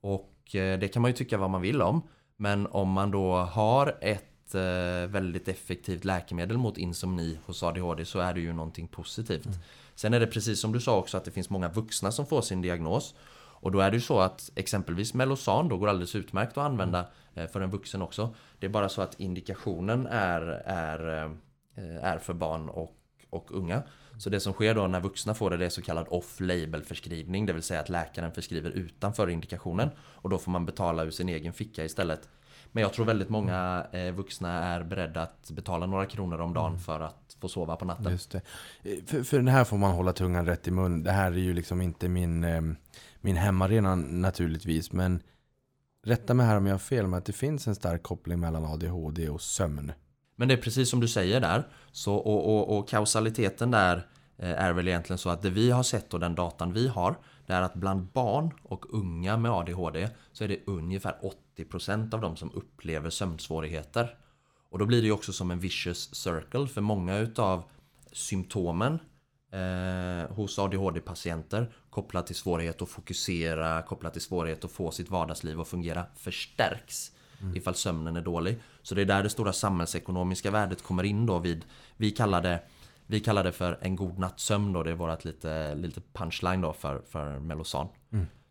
[0.00, 2.02] Och eh, det kan man ju tycka vad man vill om.
[2.36, 8.18] Men om man då har ett eh, väldigt effektivt läkemedel mot insomni hos ADHD så
[8.18, 9.48] är det ju någonting positivt.
[9.94, 12.42] Sen är det precis som du sa också att det finns många vuxna som får
[12.42, 13.14] sin diagnos.
[13.64, 17.06] Och då är det ju så att exempelvis Melosan då går alldeles utmärkt att använda
[17.34, 18.34] eh, för en vuxen också.
[18.58, 21.24] Det är bara så att indikationen är, är,
[21.74, 22.96] eh, är för barn och,
[23.30, 23.82] och unga.
[24.18, 27.46] Så det som sker då när vuxna får det, det är så kallad off-label förskrivning.
[27.46, 29.90] Det vill säga att läkaren förskriver utanför indikationen.
[29.98, 32.28] Och då får man betala ur sin egen ficka istället.
[32.74, 36.78] Men jag tror väldigt många eh, vuxna är beredda att betala några kronor om dagen
[36.78, 38.12] för att få sova på natten.
[38.12, 38.40] Just det.
[38.82, 41.02] Eh, För, för den här får man hålla tungan rätt i mun.
[41.02, 42.62] Det här är ju liksom inte min, eh,
[43.20, 44.92] min hemmarena naturligtvis.
[44.92, 45.22] Men
[46.06, 48.64] rätta mig här om jag har fel med att det finns en stark koppling mellan
[48.64, 49.92] ADHD och sömn.
[50.36, 51.68] Men det är precis som du säger där.
[51.92, 54.06] Så, och, och, och kausaliteten där
[54.38, 57.16] är väl egentligen så att det vi har sett och den datan vi har
[57.46, 61.16] det är att bland barn och unga med ADHD så är det ungefär
[61.56, 64.16] 80% av dem som upplever sömnsvårigheter.
[64.70, 67.64] Och då blir det ju också som en vicious circle för många utav
[68.12, 68.98] symptomen
[69.50, 75.60] eh, hos ADHD-patienter kopplat till svårighet att fokusera, kopplat till svårighet att få sitt vardagsliv
[75.60, 77.12] att fungera förstärks
[77.54, 78.58] ifall sömnen är dålig.
[78.82, 81.64] Så det är där det stora samhällsekonomiska värdet kommer in då vid,
[81.96, 82.62] vi kallar det
[83.06, 86.72] vi kallar det för en god nattsömn då, det är vårt lite, lite punchline då
[86.72, 87.88] för, för Melosan.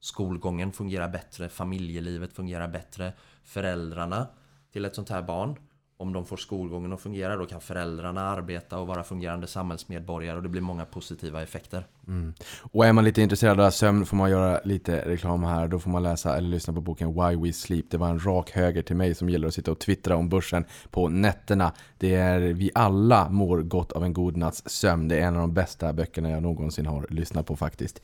[0.03, 4.27] Skolgången fungerar bättre, familjelivet fungerar bättre, föräldrarna
[4.73, 5.57] till ett sånt här barn
[5.97, 10.43] om de får skolgången att fungera då kan föräldrarna arbeta och vara fungerande samhällsmedborgare och
[10.43, 11.87] det blir många positiva effekter.
[12.07, 12.33] Mm.
[12.71, 15.67] Och är man lite intresserad av sömn får man göra lite reklam här.
[15.67, 17.85] Då får man läsa eller lyssna på boken Why We Sleep.
[17.89, 20.65] Det var en rak höger till mig som gillar att sitta och twittra om börsen
[20.91, 21.71] på nätterna.
[21.97, 25.07] Det är vi alla mår gott av en god natts sömn.
[25.07, 28.01] Det är en av de bästa böckerna jag någonsin har lyssnat på faktiskt.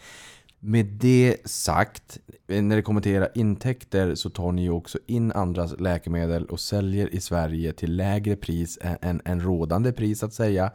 [0.60, 5.32] Med det sagt, när det kommer till era intäkter så tar ni ju också in
[5.32, 10.72] andras läkemedel och säljer i Sverige till lägre pris än, än, rådande pris att säga.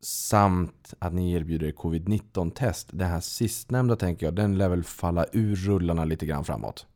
[0.00, 2.88] samt att ni erbjuder covid-19-test.
[2.92, 6.86] Det här sistnämnda tänker jag, den lär väl falla ur rullarna lite grann framåt.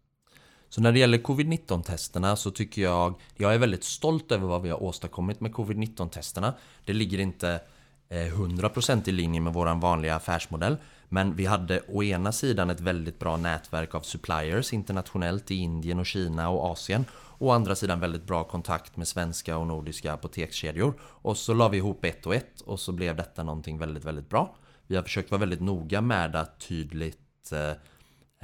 [0.68, 4.70] Så när det gäller covid-19-testerna så tycker jag, jag är väldigt stolt över vad vi
[4.70, 6.54] har åstadkommit med covid-19-testerna.
[6.84, 7.60] Det ligger inte
[8.08, 10.76] eh, 100% i linje med vår vanliga affärsmodell.
[11.12, 15.98] Men vi hade å ena sidan ett väldigt bra nätverk av suppliers internationellt i Indien
[15.98, 17.04] och Kina och Asien.
[17.38, 20.94] Å andra sidan väldigt bra kontakt med svenska och nordiska apotekskedjor.
[21.00, 24.28] Och så la vi ihop ett och ett och så blev detta någonting väldigt, väldigt
[24.28, 24.54] bra.
[24.86, 27.70] Vi har försökt vara väldigt noga med att tydligt eh,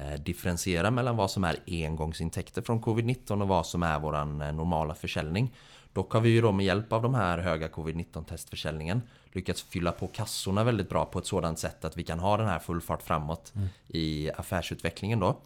[0.04, 4.52] eh differentiera mellan vad som är engångsintäkter från covid-19 och vad som är våran eh,
[4.52, 5.54] normala försäljning.
[5.98, 9.92] Dock har vi ju då med hjälp av de här höga covid-19 testförsäljningen lyckats fylla
[9.92, 12.80] på kassorna väldigt bra på ett sådant sätt att vi kan ha den här full
[12.80, 13.68] fart framåt mm.
[13.88, 15.38] i affärsutvecklingen då.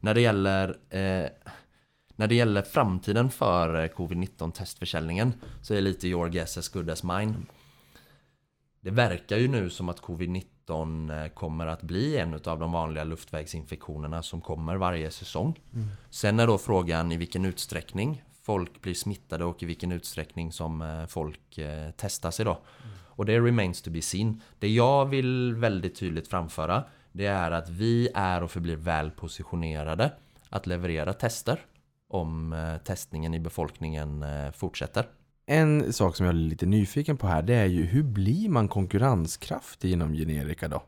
[0.00, 1.28] När det gäller eh,
[2.16, 5.32] när det gäller framtiden för eh, covid-19 testförsäljningen
[5.62, 7.34] så är lite your guess as good as mine.
[8.80, 13.04] Det verkar ju nu som att covid-19 eh, kommer att bli en av de vanliga
[13.04, 15.60] luftvägsinfektionerna som kommer varje säsong.
[15.74, 15.88] Mm.
[16.10, 20.82] Sen är då frågan i vilken utsträckning folk blir smittade och i vilken utsträckning som
[20.82, 22.42] eh, folk eh, testar sig.
[22.42, 22.56] Mm.
[23.06, 24.40] Och det remains to be seen.
[24.58, 30.12] Det jag vill väldigt tydligt framföra det är att vi är och förblir väl positionerade
[30.48, 31.60] att leverera tester
[32.08, 35.06] om eh, testningen i befolkningen fortsätter.
[35.46, 38.68] En sak som jag är lite nyfiken på här det är ju hur blir man
[38.68, 40.82] konkurrenskraftig inom generika då?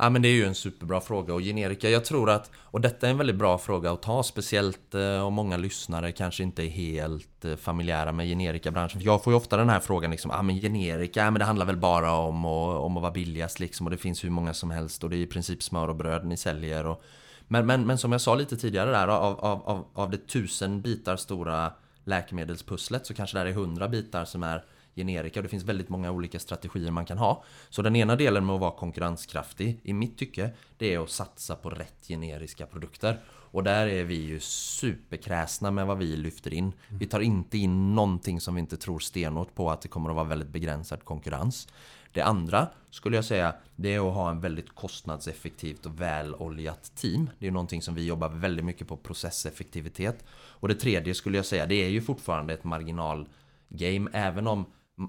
[0.00, 1.34] Ja men det är ju en superbra fråga.
[1.34, 4.94] Och generika, jag tror att Och detta är en väldigt bra fråga att ta Speciellt
[4.94, 9.00] eh, om många lyssnare kanske inte är helt eh, familjära med generikabranschen.
[9.00, 11.44] För jag får ju ofta den här frågan liksom Ja men generika, ja, men det
[11.44, 14.54] handlar väl bara om, och, om att vara billigast liksom Och det finns hur många
[14.54, 17.02] som helst och det är i princip smör och bröd ni säljer och
[17.50, 20.80] men, men, men som jag sa lite tidigare där, av, av, av, av det tusen
[20.80, 21.72] bitar stora
[22.04, 24.64] läkemedelspusslet så kanske det är hundra bitar som är
[24.98, 25.42] generika.
[25.42, 27.44] Det finns väldigt många olika strategier man kan ha.
[27.68, 31.56] Så den ena delen med att vara konkurrenskraftig, i mitt tycke, det är att satsa
[31.56, 33.20] på rätt generiska produkter.
[33.50, 36.72] Och där är vi ju superkräsna med vad vi lyfter in.
[36.88, 40.16] Vi tar inte in någonting som vi inte tror stenhårt på att det kommer att
[40.16, 41.68] vara väldigt begränsad konkurrens.
[42.12, 47.30] Det andra skulle jag säga det är att ha en väldigt kostnadseffektivt och väloljat team.
[47.38, 50.24] Det är någonting som vi jobbar väldigt mycket på processeffektivitet.
[50.30, 54.66] Och det tredje skulle jag säga det är ju fortfarande ett marginalgame även om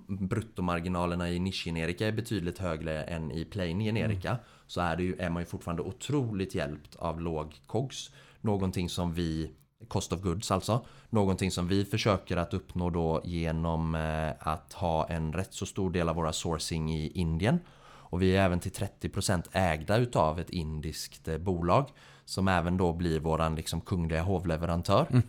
[0.08, 4.42] bruttomarginalerna i nischgenerika är betydligt högre än i plain generika mm.
[4.68, 8.12] så är, det ju, är man ju fortfarande otroligt hjälpt av låg COGS.
[8.42, 9.52] Någonting som vi
[9.88, 10.86] Cost of Goods alltså.
[11.10, 15.92] Någonting som vi försöker att uppnå då genom eh, att ha en rätt så stor
[15.92, 17.60] del av våra sourcing i Indien.
[17.82, 21.90] Och vi är även till 30% ägda utav ett indiskt eh, bolag
[22.26, 25.08] som även då blir våran liksom kungliga hovleverantör.
[25.10, 25.22] Mm.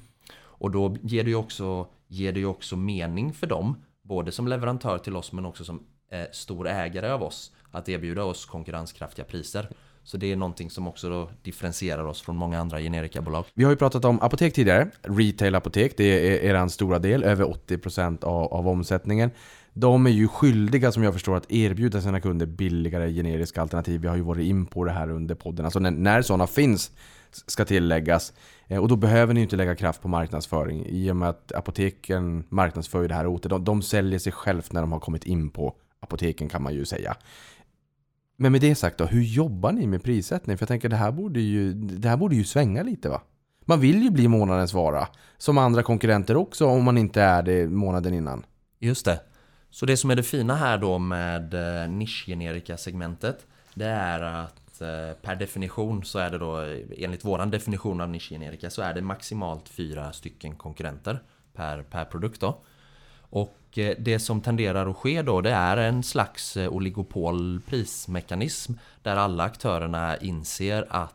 [0.61, 3.76] Och då ger det ju också, ger det ju också mening för dem,
[4.11, 5.82] både som leverantör till oss men också som
[6.12, 9.68] eh, stor ägare av oss, att erbjuda oss konkurrenskraftiga priser.
[10.02, 13.44] Så det är någonting som också då differentierar oss från många andra generikabolag.
[13.54, 14.90] Vi har ju pratat om apotek tidigare.
[15.02, 19.30] Retail-apotek, det är er stora del, över 80% av, av omsättningen.
[19.72, 24.00] De är ju skyldiga som jag förstår att erbjuda sina kunder billigare generiska alternativ.
[24.00, 25.64] Vi har ju varit in på det här under podden.
[25.64, 26.90] Alltså när, när sådana finns
[27.35, 28.33] ska tilläggas.
[28.68, 32.45] Eh, och då behöver ni inte lägga kraft på marknadsföring i och med att apoteken
[32.49, 35.74] marknadsför det här åt de, de säljer sig självt när de har kommit in på
[36.01, 37.16] apoteken kan man ju säga.
[38.37, 40.59] Men med det sagt då, hur jobbar ni med prissättning?
[40.59, 43.22] För jag tänker det här borde ju, det här borde ju svänga lite va?
[43.64, 45.09] Man vill ju bli månadens vara.
[45.39, 48.47] Som andra konkurrenter också om man inte är det månaden innan.
[48.78, 49.20] Just det.
[49.70, 55.12] Så det som är det fina här då med eh, nischgenerika-segmentet Det är att Eh,
[55.22, 56.57] per definition så är det då
[56.97, 61.22] enligt våran definition av nischgenerika så är det maximalt fyra stycken konkurrenter
[61.55, 62.61] per, per produkt då.
[63.20, 68.72] Och eh, det som tenderar att ske då det är en slags eh, oligopolprismekanism
[69.03, 71.14] där alla aktörerna inser att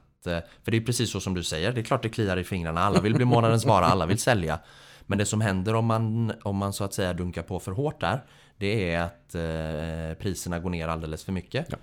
[0.64, 2.82] för det är precis så som du säger, det är klart det kliar i fingrarna,
[2.82, 4.60] alla vill bli månadens vara, alla vill sälja.
[5.06, 8.02] Men det som händer om man, om man så att säga dunkar på för hårt
[8.02, 8.24] där,
[8.58, 11.66] det är att eh, priserna går ner alldeles för mycket.
[11.70, 11.78] Ja.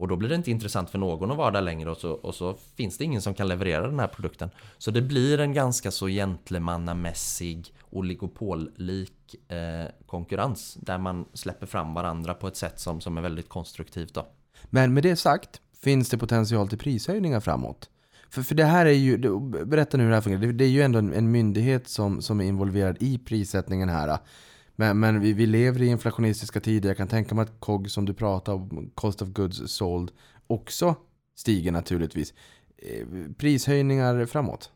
[0.00, 2.34] Och då blir det inte intressant för någon att vara där längre och så, och
[2.34, 4.50] så finns det ingen som kan leverera den här produkten.
[4.78, 12.34] Så det blir en ganska så gentlemannamässig oligopollik eh, konkurrens där man släpper fram varandra
[12.34, 14.14] på ett sätt som, som är väldigt konstruktivt.
[14.14, 14.26] Då.
[14.64, 17.90] Men med det sagt, finns det potential till prishöjningar framåt?
[18.30, 19.18] För, för det här är ju,
[19.64, 20.42] berätta nu hur det här fungerar.
[20.42, 24.18] Det, det är ju ändå en, en, myndighet som, som är involverad i prissättningen här.
[24.80, 26.88] Men, men vi, vi lever i inflationistiska tider.
[26.88, 30.10] Jag kan tänka mig att COG som du pratar om, Cost of Goods Sold,
[30.46, 30.94] också
[31.36, 32.34] stiger naturligtvis.
[32.76, 33.06] Eh,
[33.38, 34.70] prishöjningar framåt?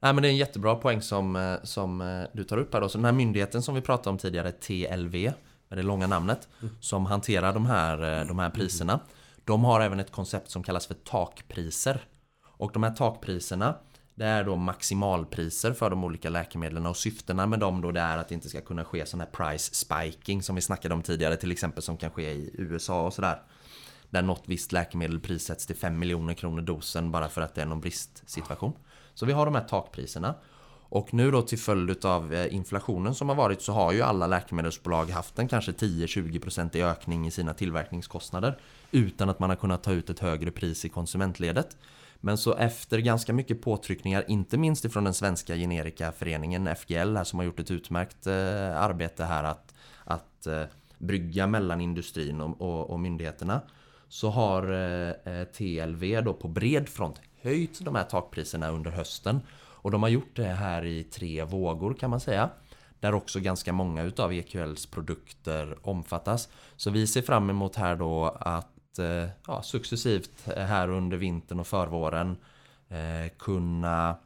[0.00, 2.80] Nej, men det är en jättebra poäng som, eh, som eh, du tar upp här.
[2.80, 2.88] Då.
[2.88, 5.32] Så den här myndigheten som vi pratade om tidigare, TLV,
[5.68, 6.48] med det långa namnet,
[6.80, 9.00] som hanterar de här, de här priserna.
[9.44, 12.04] De har även ett koncept som kallas för takpriser.
[12.42, 13.74] Och de här takpriserna
[14.18, 18.18] det är då maximalpriser för de olika läkemedlen och syftena med dem då det är
[18.18, 21.36] att det inte ska kunna ske sån här price spiking som vi snackade om tidigare
[21.36, 23.42] till exempel som kan ske i USA och sådär.
[24.10, 27.66] Där något visst läkemedel prissätts till 5 miljoner kronor dosen bara för att det är
[27.66, 28.72] någon bristsituation.
[29.14, 30.34] Så vi har de här takpriserna.
[30.90, 34.26] Och nu då till följd av eh, inflationen som har varit så har ju alla
[34.26, 38.58] läkemedelsbolag haft en kanske 10-20% i ökning i sina tillverkningskostnader
[38.90, 41.76] utan att man har kunnat ta ut ett högre pris i konsumentledet.
[42.20, 47.38] Men så efter ganska mycket påtryckningar, inte minst ifrån den svenska generikaföreningen FGL här som
[47.38, 50.62] har gjort ett utmärkt eh, arbete här att, att eh,
[50.98, 53.60] brygga mellan industrin och, och, och myndigheterna
[54.08, 59.40] så har eh, eh TLV då på bred front höjt de här takpriserna under hösten
[59.88, 62.50] och de har gjort det här i tre vågor kan man säga
[63.00, 66.48] där också ganska många utav EQLs produkter omfattas.
[66.76, 71.66] Så vi ser fram emot här då att Eh, ja, successivt här under vintern och
[71.66, 72.36] förvåren
[72.88, 74.16] eh, kunna,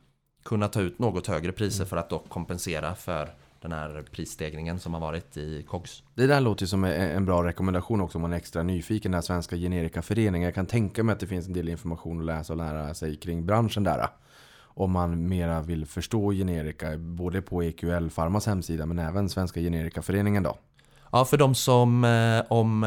[0.43, 3.29] kunna ta ut något högre priser för att då kompensera för
[3.62, 6.03] den här prisstegringen som har varit i COGS.
[6.14, 9.12] Det där låter som en bra rekommendation också om man är extra nyfiken.
[9.12, 10.47] Den här svenska generikaföreningen.
[10.47, 13.16] Jag kan tänka mig att det finns en del information att läsa och lära sig
[13.16, 14.09] kring branschen där.
[14.75, 20.43] Om man mera vill förstå generika, både på EQL Pharmas hemsida men även Svenska generikaföreningen
[20.43, 20.59] då.
[21.12, 22.85] Ja, för de som eh, om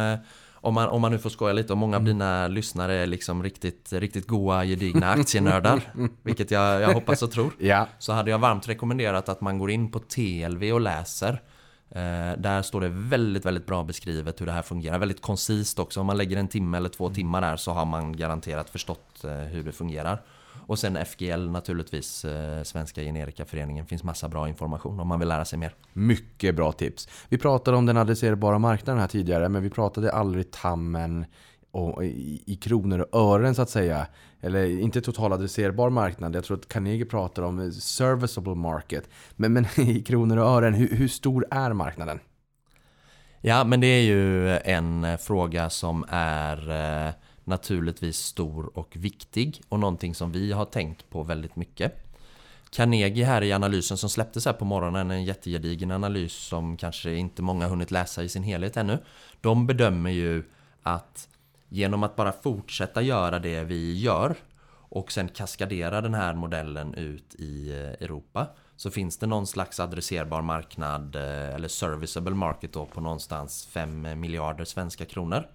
[0.66, 2.14] om man, om man nu får skoja lite, och många av mm.
[2.14, 5.82] dina lyssnare är liksom riktigt, riktigt goa, gedigna aktienördar,
[6.24, 7.88] vilket jag, jag hoppas och tror, ja.
[8.00, 11.42] så hade jag varmt rekommenderat att man går in på TLV och läser.
[11.90, 15.00] Eh, där står det väldigt, väldigt bra beskrivet hur det här fungerar.
[15.00, 16.00] Väldigt koncist också.
[16.00, 19.32] Om man lägger en timme eller två timmar där så har man garanterat förstått eh,
[19.32, 20.22] hur det fungerar.
[20.68, 23.86] Och sen FGL naturligtvis, eh, Svenska Generikaföreningen.
[23.86, 25.76] finns massa bra information om man vill lära sig mer.
[25.94, 27.08] Mycket bra tips.
[27.30, 31.26] Vi pratade om den adresserbara marknaden här tidigare, men vi pratade aldrig tammen
[31.72, 34.08] och i, kronor och ören så att säga.
[34.42, 36.36] Eller inte total adresserbar marknad.
[36.36, 39.10] Jag tror att Carnegie pratar om serviceable market.
[39.36, 42.20] Men, men i kronor och ören, hur, hur stor är marknaden?
[43.42, 47.14] Ja, men det är ju en fråga som är eh,
[47.46, 52.06] naturligtvis stor och viktig och någonting som vi har tänkt på väldigt mycket.
[52.70, 57.42] Carnegie här i analysen som släpptes här på morgonen, en jättegedigen analys som kanske inte
[57.42, 59.00] många hunnit läsa i sin helhet ännu.
[59.42, 60.44] De bedömer ju
[60.84, 61.30] att
[61.70, 64.36] genom att bara fortsätta göra det vi gör
[64.90, 69.80] och sen kaskadera den här modellen ut i eh, Europa så finns det någon slags
[69.80, 75.48] adresserbar marknad eh, eller serviceable market då på någonstans 5 miljarder svenska kronor.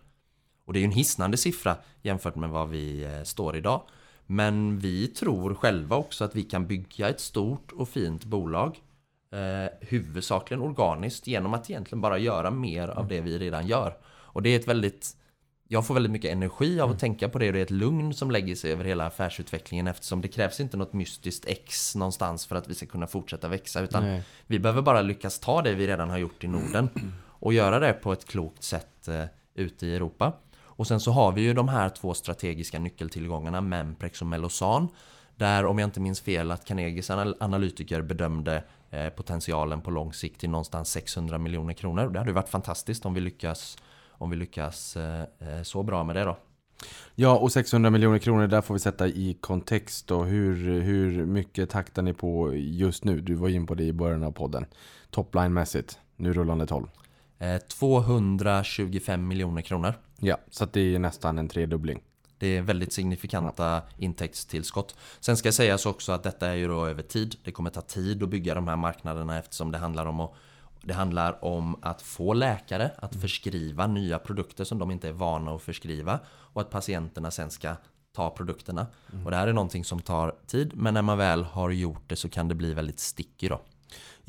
[0.64, 3.82] Och det är ju en hisnande siffra jämfört med vad vi eh, står idag.
[4.26, 8.80] Men vi tror själva också att vi kan bygga ett stort och fint bolag
[9.32, 13.96] eh, huvudsakligen organiskt genom att egentligen bara göra mer av det vi redan gör.
[14.06, 15.16] Och det är ett väldigt
[15.72, 16.98] jag får väldigt mycket energi av att mm.
[16.98, 20.20] tänka på det och det är ett lugn som lägger sig över hela affärsutvecklingen eftersom
[20.20, 24.04] det krävs inte något mystiskt X någonstans för att vi ska kunna fortsätta växa utan
[24.04, 24.22] Nej.
[24.46, 26.88] vi behöver bara lyckas ta det vi redan har gjort i Norden
[27.26, 30.32] och göra det på ett klokt sätt eh, ute i Europa.
[30.80, 34.88] Och sen så har vi ju de här två strategiska nyckeltillgångarna, Memprex och Melosan.
[35.36, 37.10] Där, om jag inte minns fel, att Carnegies
[37.40, 42.08] analytiker bedömde eh, potentialen på lång sikt till någonstans 600 miljoner kronor.
[42.08, 43.78] Det hade ju varit fantastiskt om vi lyckas,
[44.10, 46.36] om vi lyckas eh, eh, så bra med det då.
[47.14, 50.22] Ja, och 600 miljoner kronor, där får vi sätta i kontext då.
[50.22, 53.20] Hur, hur mycket taktar ni på just nu?
[53.20, 54.66] Du var in på det i början av podden.
[55.10, 56.86] Topline-mässigt, nu rullande 12.
[57.68, 59.94] 225 miljoner kronor.
[60.20, 62.00] Ja, så det är nästan en tredubbling.
[62.38, 64.96] Det är väldigt signifikanta intäktstillskott.
[65.20, 67.36] Sen ska sägas också att detta är ju då över tid.
[67.44, 70.34] Det kommer ta tid att bygga de här marknaderna eftersom det handlar om att
[70.82, 73.22] det handlar om att få läkare att mm.
[73.22, 77.76] förskriva nya produkter som de inte är vana att förskriva och att patienterna sen ska
[78.12, 78.86] ta produkterna.
[79.12, 79.24] Mm.
[79.24, 82.16] Och det här är någonting som tar tid men när man väl har gjort det
[82.16, 83.60] så kan det bli väldigt sticky då.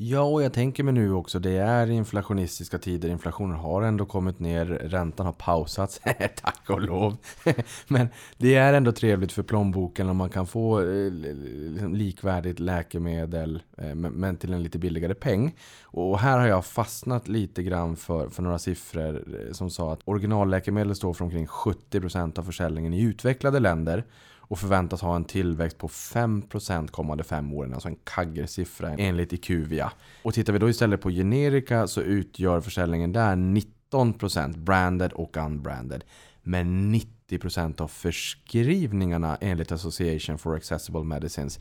[0.04, 3.08] Ja, och jag tänker mig nu också, det är inflationistiska tider.
[3.08, 6.00] Inflationen har ändå kommit ner, räntan har pausats,
[6.42, 7.16] tack och lov.
[7.88, 13.62] Men det är ändå trevligt för plånboken om man kan få eh, liksom likvärdigt läkemedel,
[13.78, 15.54] eh, men till en lite billigare peng.
[15.82, 20.00] Och här har jag fastnat lite grann för, för några siffror eh, som sa att
[20.04, 24.04] originalläkemedel står för omkring 70% av försäljningen i utvecklade länder
[24.52, 27.74] och förväntas ha en tillväxt på 5% kommande fem åren.
[27.74, 29.92] Alltså en kaggersiffra enligt IQVIA.
[30.22, 33.36] Och tittar vi då istället på generika så utgör försäljningen där
[33.92, 36.04] 19% branded och unbranded.
[36.42, 41.60] Men 90% av förskrivningarna enligt Association for Accessible Medicines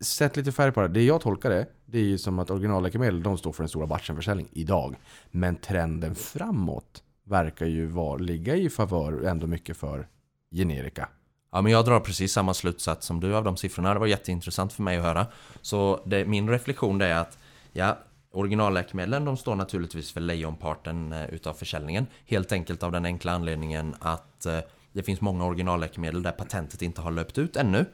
[0.00, 0.88] Sätt lite färg på det.
[0.88, 3.86] Det jag tolkar det, det är ju som att originalläkemedel, de står för den stora
[3.86, 4.96] batchenförsäljning idag.
[5.30, 10.08] Men trenden framåt verkar ju var, ligga i favör ändå mycket för
[10.50, 11.08] generika.
[11.54, 13.94] Ja, men jag drar precis samma slutsats som du av de siffrorna.
[13.94, 15.26] Det var jätteintressant för mig att höra.
[15.62, 17.38] Så det, min reflektion det är att
[17.72, 17.98] ja,
[18.30, 22.06] originalläkemedlen de står naturligtvis för lejonparten eh, utav försäljningen.
[22.26, 24.58] Helt enkelt av den enkla anledningen att eh,
[24.92, 27.86] det finns många originalläkemedel där patentet inte har löpt ut ännu.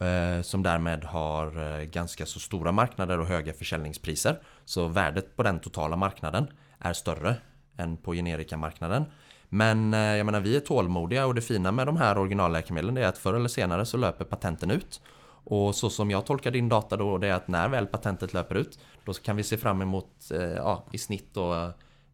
[0.00, 4.40] Eh, som därmed har ganska så stora marknader och höga försäljningspriser.
[4.64, 6.46] Så värdet på den totala marknaden
[6.78, 7.36] är större
[7.76, 9.04] än på generikamarknaden.
[9.54, 13.06] Men eh, jag menar vi är tålmodiga och det fina med de här originalläkemedlen är
[13.06, 15.00] att förr eller senare så löper patenten ut.
[15.44, 18.54] Och så som jag tolkar din data då det är att när väl patentet löper
[18.54, 21.54] ut då kan vi se fram emot eh, ja, i snitt då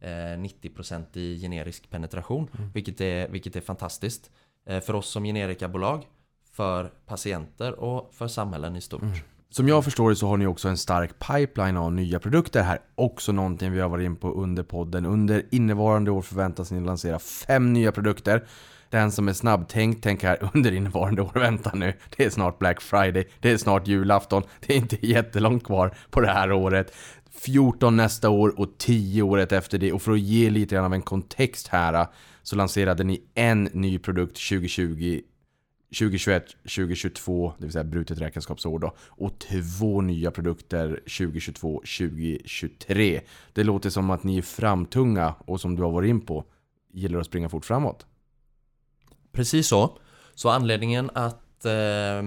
[0.01, 2.49] eh, 90% i generisk penetration.
[2.74, 4.30] Vilket, är, vilket är fantastiskt.
[4.66, 6.07] Eh, för oss som generikabolag,
[6.53, 9.03] för patienter och för samhällen i stort.
[9.51, 12.78] Som jag förstår det så har ni också en stark pipeline av nya produkter här.
[12.94, 15.07] Också någonting vi har varit in på under podden.
[15.07, 18.44] Under innevarande år förväntas ni lansera fem nya produkter.
[18.90, 21.92] Den som är snabbtänkt, tänker här under innevarande år, vänta nu.
[22.16, 24.42] Det är snart Black Friday, det är snart julafton.
[24.66, 26.94] Det är inte jättelångt kvar på det här året.
[27.30, 29.92] 14 nästa år och 10 året efter det.
[29.92, 32.07] Och för att ge lite grann av en kontext här
[32.42, 35.20] så lanserade ni en ny produkt 2020
[35.91, 38.95] 2021, 2022, det vill säga brutet räkenskapsår då.
[38.99, 43.20] Och två nya produkter 2022, 2023.
[43.53, 46.45] Det låter som att ni är framtunga och som du har varit in på,
[46.93, 48.07] gillar att springa fort framåt.
[49.32, 49.99] Precis så.
[50.34, 52.22] Så anledningen att eh,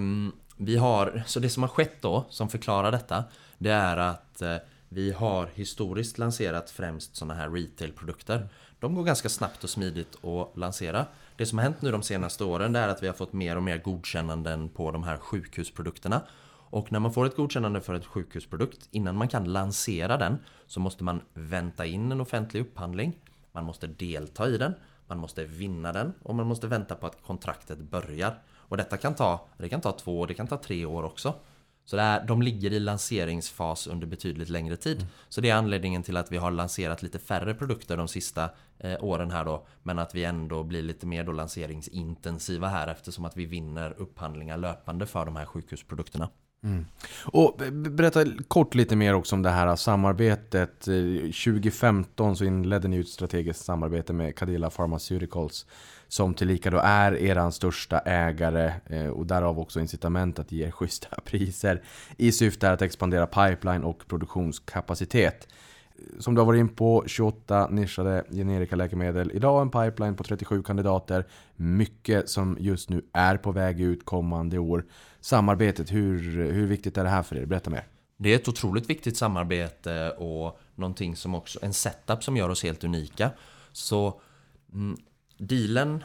[0.56, 3.24] vi har, så det som har skett då som förklarar detta
[3.58, 4.56] Det är att eh,
[4.88, 8.48] vi har historiskt lanserat främst sådana här retailprodukter
[8.80, 11.06] De går ganska snabbt och smidigt att lansera
[11.42, 13.56] det som har hänt nu de senaste åren det är att vi har fått mer
[13.56, 16.22] och mer godkännanden på de här sjukhusprodukterna
[16.70, 20.80] och när man får ett godkännande för ett sjukhusprodukt innan man kan lansera den så
[20.80, 23.16] måste man vänta in en offentlig upphandling
[23.52, 24.74] Man måste delta i den
[25.06, 28.38] man måste vinna den och man måste vänta på att kontraktet börjar.
[28.56, 31.34] Och detta kan ta, det kan ta två, det kan ta tre år också.
[31.84, 35.06] Så det är, de ligger i lanseringsfas under betydligt längre tid.
[35.28, 39.04] Så det är anledningen till att vi har lanserat lite färre produkter de sista eh,
[39.04, 39.66] åren här då.
[39.82, 44.56] Men att vi ändå blir lite mer då lanseringsintensiva här eftersom att vi vinner upphandlingar
[44.56, 46.28] löpande för de här sjukhusprodukterna.
[46.64, 46.86] Mm.
[47.24, 50.88] Och berätta kort lite mer också om det här samarbetet.
[50.88, 55.66] Eh, 2015 så inledde ni ett strategiskt samarbete med Cadilla Pharmaceuticals
[56.08, 60.70] som tillika då är eran största ägare eh, och därav också incitament att ge er
[60.70, 61.82] schyssta priser
[62.16, 65.48] i syfte att expandera pipeline och produktionskapacitet.
[66.18, 69.30] Som du har varit in på, 28 nischade generika läkemedel.
[69.34, 71.26] Idag en pipeline på 37 kandidater.
[71.56, 74.84] Mycket som just nu är på väg ut kommande år.
[75.20, 76.18] Samarbetet, hur,
[76.52, 77.46] hur viktigt är det här för er?
[77.46, 77.86] Berätta mer.
[78.16, 82.62] Det är ett otroligt viktigt samarbete och någonting som också, en setup som gör oss
[82.62, 83.30] helt unika.
[83.72, 84.20] Så
[84.72, 84.96] mm,
[85.38, 86.04] dealen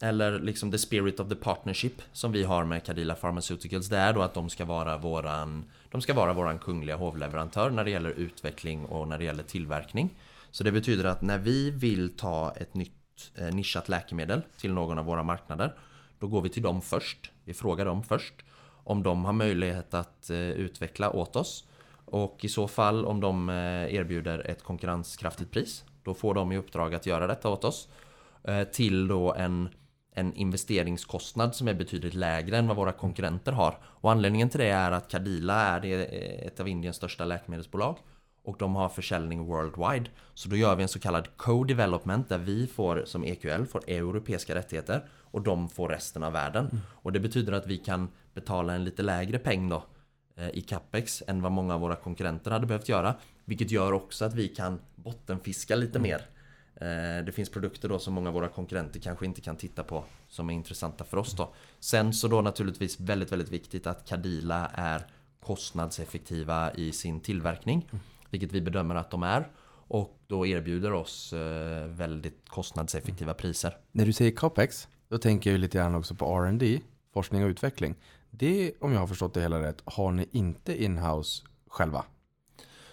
[0.00, 3.88] eller liksom the spirit of the partnership som vi har med Cadila Pharmaceuticals.
[3.88, 7.84] Det är då att de ska vara våran De ska vara våran kungliga hovleverantör när
[7.84, 10.10] det gäller utveckling och när det gäller tillverkning.
[10.50, 12.92] Så det betyder att när vi vill ta ett nytt
[13.34, 15.74] eh, nischat läkemedel till någon av våra marknader
[16.18, 17.30] Då går vi till dem först.
[17.44, 18.34] Vi frågar dem först
[18.84, 21.64] om de har möjlighet att eh, utveckla åt oss.
[22.04, 26.56] Och i så fall om de eh, erbjuder ett konkurrenskraftigt pris Då får de i
[26.56, 27.88] uppdrag att göra detta åt oss
[28.44, 29.68] eh, Till då en,
[30.18, 33.78] en investeringskostnad som är betydligt lägre än vad våra konkurrenter har.
[33.82, 37.96] Och anledningen till det är att Cadila är eh, ett av Indiens största läkemedelsbolag
[38.42, 40.10] och de har försäljning worldwide.
[40.34, 44.54] Så då gör vi en så kallad co-development där vi får som EQL får europeiska
[44.54, 46.80] rättigheter och de får resten av världen.
[47.02, 49.84] Och det betyder att vi kan betala en lite lägre peng då
[50.36, 53.14] eh, i capex än vad många av våra konkurrenter hade behövt göra
[53.44, 56.14] Vilket gör också att vi kan bottenfiska lite mer.
[56.16, 56.37] Eh,
[57.26, 60.50] Det finns produkter då som många av våra konkurrenter kanske inte kan titta på Som
[60.50, 61.54] är intressanta för oss då.
[61.80, 65.06] Sen så då naturligtvis väldigt väldigt viktigt att Cadila är
[65.40, 67.90] kostnadseffektiva i sin tillverkning
[68.30, 69.48] Vilket vi bedömer att de är.
[69.88, 73.76] Och då erbjuder oss eh, väldigt kostnadseffektiva priser.
[73.92, 76.80] När du säger capex, då tänker jag lite grann också på R&D,
[77.12, 77.94] forskning och utveckling.
[78.30, 82.04] Det, om jag har förstått det hela rätt, har ni inte inhouse själva.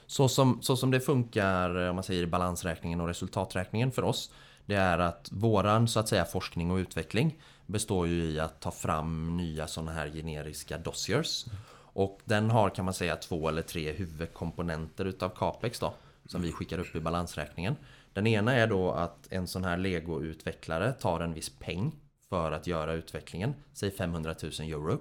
[0.07, 4.31] Så som, så som det funkar eh, om man säger balansräkningen och resultaträkningen för oss
[4.65, 8.71] Det är att våran så att säga forskning och utveckling Består ju i att ta
[8.71, 11.45] fram nya sådana här generiska dossiers.
[11.93, 15.93] Och den har kan man säga två eller tre huvudkomponenter utav Capex då
[16.25, 17.75] Som vi skickar upp i balansräkningen.
[18.13, 21.91] Den ena är då att en sån här Lego-utvecklare tar en viss peng
[22.29, 24.99] För att göra utvecklingen Säg 500 000 euro.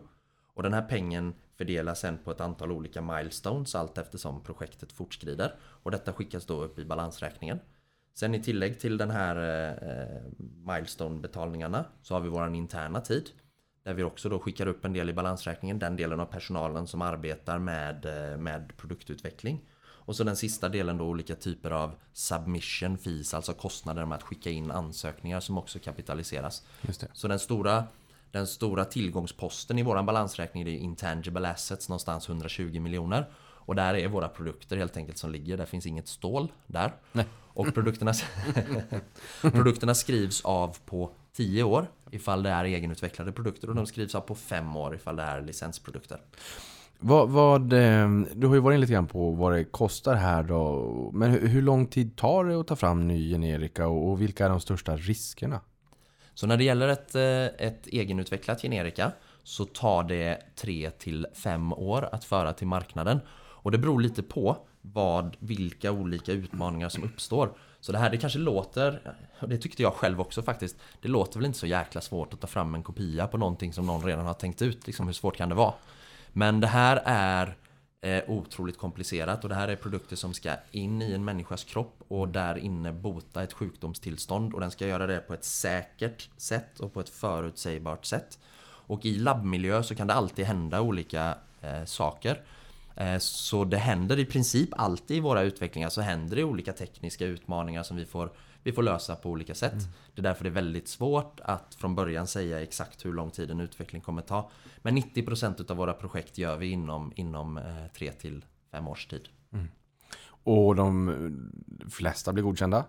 [0.55, 5.55] Och den här pengen fördelas sen på ett antal olika milestones allt eftersom projektet fortskrider.
[5.61, 7.61] Och detta skickas då upp i balansräkningen.
[8.14, 10.22] Sen i tillägg till den här eh,
[10.66, 13.30] milestone-betalningarna så har vi våran interna tid.
[13.82, 17.02] Där vi också då skickar upp en del i balansräkningen, den delen av personalen som
[17.02, 19.61] arbetar med, eh, med produktutveckling.
[20.07, 24.22] Och så den sista delen då olika typer av submission fees, alltså kostnader med att
[24.22, 26.66] skicka in ansökningar som också kapitaliseras.
[27.12, 27.84] Så den stora,
[28.35, 33.30] den stora tillgångsposten i våran balansräkning är intangible assets, någonstans 120 miljoner.
[33.66, 36.93] Och där är våra produkter helt enkelt som ligger, där finns inget stål där.
[37.12, 37.24] Nej.
[37.43, 38.12] Och produkterna,
[39.43, 44.20] produkterna skrivs av på 10 år ifall det är egenutvecklade produkter och de skrivs av
[44.20, 46.20] på 5 år ifall det är licensprodukter.
[46.99, 50.43] Vad, vad, eh, du har ju varit in lite grann på vad det kostar här
[50.43, 51.11] då.
[51.14, 54.61] Men hur, lång tid tar det att ta fram ny generika och vilka är de
[54.61, 55.61] största riskerna?
[56.35, 59.12] Så när det gäller ett, eh, ett egenutvecklat generika
[59.43, 63.20] så tar det 3 till 5 år att föra till marknaden.
[63.37, 67.53] Och det beror lite på vad, vilka olika utmaningar som uppstår.
[67.80, 71.39] Så det här det kanske låter, och det tyckte jag själv också faktiskt, det låter
[71.39, 74.26] väl inte så jäkla svårt att ta fram en kopia på någonting som någon redan
[74.26, 74.87] har tänkt ut.
[74.87, 75.74] Liksom, hur svårt kan det vara?
[76.32, 77.57] Men det här är
[78.05, 81.96] eh, otroligt komplicerat och det här är produkter som ska in i en människas kropp
[82.09, 86.80] och där inne bota ett sjukdomstillstånd och den ska göra det på ett säkert sätt
[86.80, 88.38] och på ett förutsägbart sätt.
[88.86, 92.40] Och i labbmiljö så kan det alltid hända olika eh, saker.
[92.96, 97.26] Eh, så det händer i princip alltid i våra utvecklingar så händer det olika tekniska
[97.26, 98.30] utmaningar som vi får,
[98.64, 99.88] vi får lösa på olika sätt.
[100.14, 103.50] Det är därför det är väldigt svårt att från början säga exakt hur lång tid
[103.50, 104.50] en utveckling kommer ta.
[104.78, 107.60] Men 90% av våra projekt gör vi inom, inom
[107.96, 109.28] 3 till 5 års tid.
[110.44, 112.84] Och de eh, flesta blir godkända?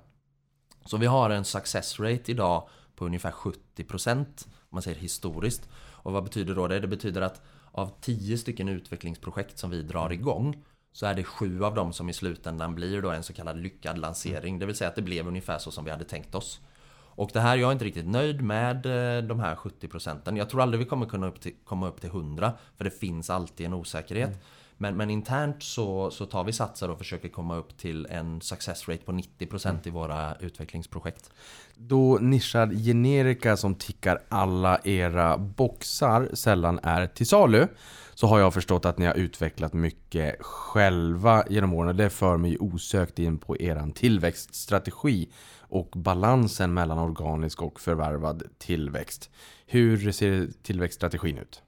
[0.86, 4.18] Så vi har en success rate idag på ungefär 70%
[4.48, 5.70] om man säger historiskt.
[5.76, 6.80] Och vad betyder då det?
[6.80, 10.64] Det betyder att av 10 stycken utvecklingsprojekt som vi drar igång
[10.96, 13.98] så är det sju av dem som i slutändan blir då en så kallad lyckad
[13.98, 14.60] lansering.
[14.60, 16.60] Det vill säga att det blev ungefär så som vi hade tänkt oss.
[16.96, 20.38] Och det här, jag är inte riktigt nöjd med eh, de här 70 procenten.
[20.38, 23.30] Jag tror aldrig vi kommer kunna upp till, komma upp till 100 för det finns
[23.30, 24.44] alltid en osäkerhet.
[24.78, 28.88] Men, men internt så, så tar vi satser och försöker komma upp till en success
[28.88, 31.32] rate på 90% i våra utvecklingsprojekt.
[31.76, 37.68] Då nischad generika som tickar alla era boxar sällan är till salu
[38.16, 42.38] så har jag förstått att ni har utvecklat mycket själva genom åren och det för
[42.38, 49.30] mig osökt in på eran tillväxtstrategi och balansen mellan organisk och förvärvad tillväxt.
[49.66, 51.64] Hur ser tillväxtstrategin ut?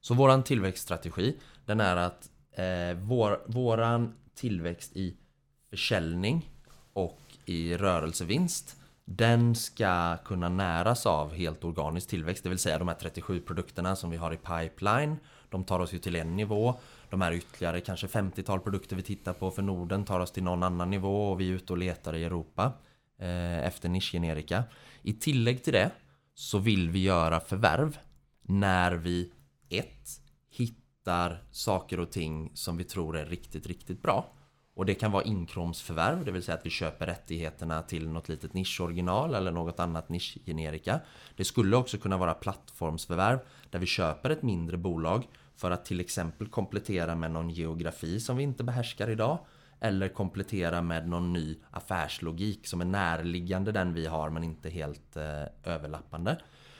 [0.00, 5.16] Så våran tillväxtstrategi den är att eh, vår, våran tillväxt i
[5.70, 6.50] försäljning
[6.92, 12.88] och i rörelsevinst den ska kunna näras av helt organisk tillväxt, det vill säga de
[12.88, 15.16] här 37 produkterna som vi har i pipeline.
[15.50, 16.74] De tar oss ju till en nivå.
[17.10, 20.62] De här ytterligare kanske 50-tal produkter vi tittar på för Norden tar oss till någon
[20.62, 22.72] annan nivå och vi är ute och letar i Europa
[23.18, 24.64] eh, efter nischgenerika.
[25.02, 25.90] I tillägg till det
[26.34, 27.98] så vill vi göra förvärv
[28.42, 29.32] när vi
[29.68, 30.20] ett
[30.50, 34.32] hittar saker och ting som vi tror är riktigt, riktigt bra.
[34.74, 38.54] Och det kan vara inkromsförvärv, det vill säga att vi köper rättigheterna till något litet
[38.54, 41.00] nischoriginal eller något annat nischgenerika.
[41.36, 43.38] Det skulle också kunna vara plattformsförvärv
[43.70, 48.36] där vi köper ett mindre bolag för att till exempel komplettera med någon geografi som
[48.36, 49.38] vi inte behärskar idag.
[49.80, 55.16] Eller komplettera med någon ny affärslogik som är närliggande den vi har men inte helt
[55.16, 56.38] eh, överlappande.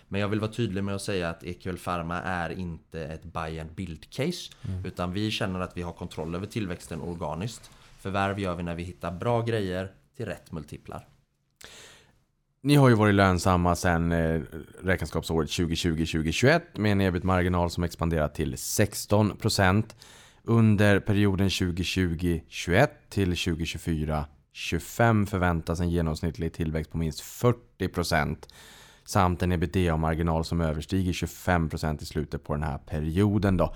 [0.08, 3.60] Men jag vill vara tydlig med att säga att EQL Pharma är inte ett buy
[3.60, 4.52] and build case.
[4.84, 7.70] Utan vi känner att vi har kontroll över tillväxten organiskt.
[7.98, 11.06] Förvärv gör vi när vi hittar bra grejer till rätt multiplar.
[12.66, 14.40] Ni har ju varit lönsamma sedan eh,
[14.82, 19.84] räkenskapsåret 2020-2021 med en ebit-marginal som expanderat till 16%.
[20.42, 27.22] Under perioden 2020-21 till 2024-25 förväntas en genomsnittlig tillväxt på minst
[27.78, 28.36] 40%
[29.04, 33.56] samt en ebitda-marginal som överstiger 25% i slutet på den här perioden.
[33.56, 33.74] Då.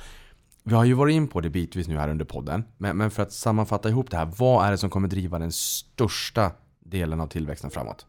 [0.62, 3.22] Vi har ju varit in på det bitvis nu här under podden, men, men för
[3.22, 7.26] att sammanfatta ihop det här, vad är det som kommer driva den största delen av
[7.26, 8.06] tillväxten framåt?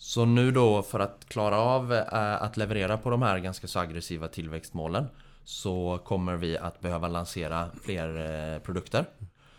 [0.00, 3.78] Så nu då för att klara av eh, att leverera på de här ganska så
[3.78, 5.06] aggressiva tillväxtmålen
[5.44, 8.08] så kommer vi att behöva lansera fler
[8.54, 9.04] eh, produkter.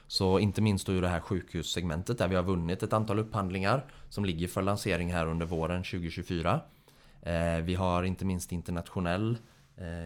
[0.07, 3.85] Så inte minst då i det här sjukhussegmentet där vi har vunnit ett antal upphandlingar
[4.09, 6.61] som ligger för lansering här under våren 2024.
[7.21, 9.37] Eh, vi har inte minst internationell,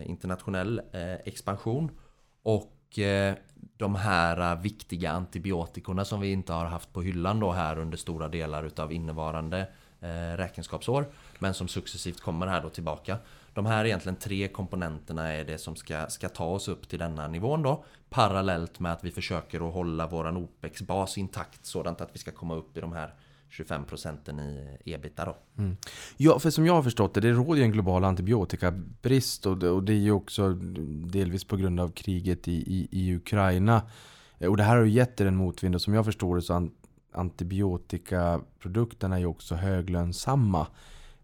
[0.05, 0.81] internationell
[1.25, 1.91] expansion
[2.43, 2.99] och
[3.77, 8.27] de här viktiga antibiotikorna som vi inte har haft på hyllan då här under stora
[8.27, 9.67] delar utav innevarande
[10.03, 11.05] Eh, räkenskapsår
[11.39, 13.17] men som successivt kommer här då tillbaka.
[13.53, 17.27] De här egentligen tre komponenterna är det som ska, ska ta oss upp till denna
[17.27, 17.83] nivån då.
[18.09, 22.55] Parallellt med att vi försöker att hålla våran OPEX-bas intakt sådant att vi ska komma
[22.55, 23.13] upp i de här
[23.49, 25.35] 25 procenten i ebita då.
[25.57, 25.77] Mm.
[26.17, 29.69] Ja, för som jag har förstått det, det råder ju en global antibiotikabrist och det,
[29.69, 30.53] och det är ju också
[31.05, 33.81] delvis på grund av kriget i, i, i Ukraina.
[34.39, 36.41] Eh, och det här har ju gett er en motvind och som jag förstår det
[36.41, 36.53] så
[37.13, 40.67] antibiotikaprodukterna är ju också höglönsamma.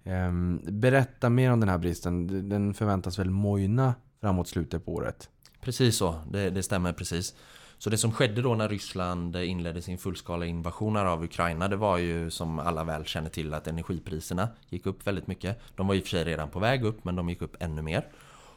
[0.04, 2.50] Ehm, berätta mer om den här bristen.
[2.50, 5.30] Den förväntas väl mojna framåt slutet på året?
[5.62, 7.36] Precis så, det, det stämmer precis.
[7.78, 11.98] Så det som skedde då när Ryssland inledde sin fullskala invasion av Ukraina Det var
[11.98, 16.00] ju som alla väl känner till att energipriserna gick upp väldigt mycket De var i
[16.00, 18.06] och för sig redan på väg upp men de gick upp ännu mer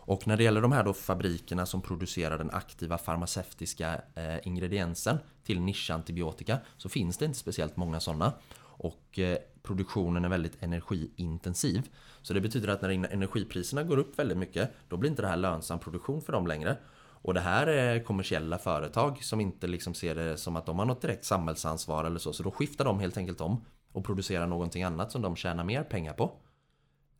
[0.04, 5.18] och när det gäller de här då fabrikerna som producerar den aktiva farmaceutiska eh, ingrediensen
[5.44, 11.88] till nischantibiotika Så finns det inte speciellt många sådana och eh, produktionen är väldigt energiintensiv
[12.22, 15.36] Så det betyder att när energipriserna går upp väldigt mycket Då blir inte det här
[15.36, 16.76] lönsam produktion för dem längre
[17.22, 20.86] och det här är kommersiella företag som inte liksom ser det som att de har
[20.86, 22.32] något direkt samhällsansvar eller så.
[22.32, 25.82] Så då skiftar de helt enkelt om och producerar någonting annat som de tjänar mer
[25.82, 26.32] pengar på.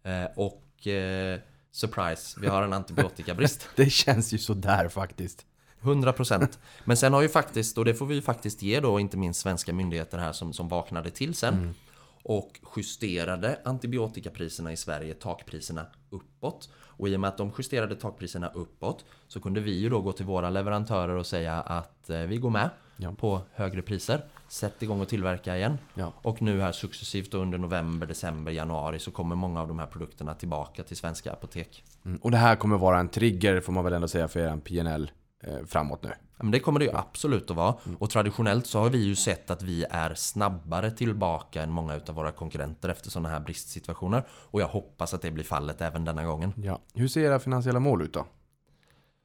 [0.03, 1.41] Eh, och eh,
[1.73, 3.69] surprise, vi har en antibiotikabrist.
[3.77, 5.47] Det känns ju sådär faktiskt.
[5.83, 9.17] 100% Men sen har ju faktiskt, och det får vi ju faktiskt ge då inte
[9.17, 11.75] minst svenska myndigheter här som, som vaknade till sen
[12.25, 16.69] och justerade antibiotikapriserna i Sverige, takpriserna uppåt.
[16.75, 20.13] Och i och med att de justerade takpriserna uppåt så kunde vi ju då gå
[20.13, 23.13] till våra leverantörer och säga att eh, vi går med Ja.
[23.19, 24.25] på högre priser.
[24.53, 25.79] Sätt igång och tillverka igen.
[25.95, 26.13] Ja.
[26.23, 30.35] Och nu här successivt under november, december, januari så kommer många av de här produkterna
[30.35, 31.85] tillbaka till svenska apotek.
[32.05, 32.19] Mm.
[32.23, 35.11] Och det här kommer vara en trigger får man väl ändå säga för er PNL
[35.43, 36.09] eh, framåt nu.
[36.09, 37.75] Ja, Men det kommer det ju absolut att vara.
[37.99, 42.15] Och traditionellt så har vi ju sett att vi är snabbare tillbaka än många utav
[42.15, 44.25] våra konkurrenter efter sådana här bristsituationer.
[44.31, 46.53] Och jag hoppas att det blir fallet även denna gången.
[46.57, 46.81] Ja.
[46.95, 48.27] Hur ser era finansiella mål ut då?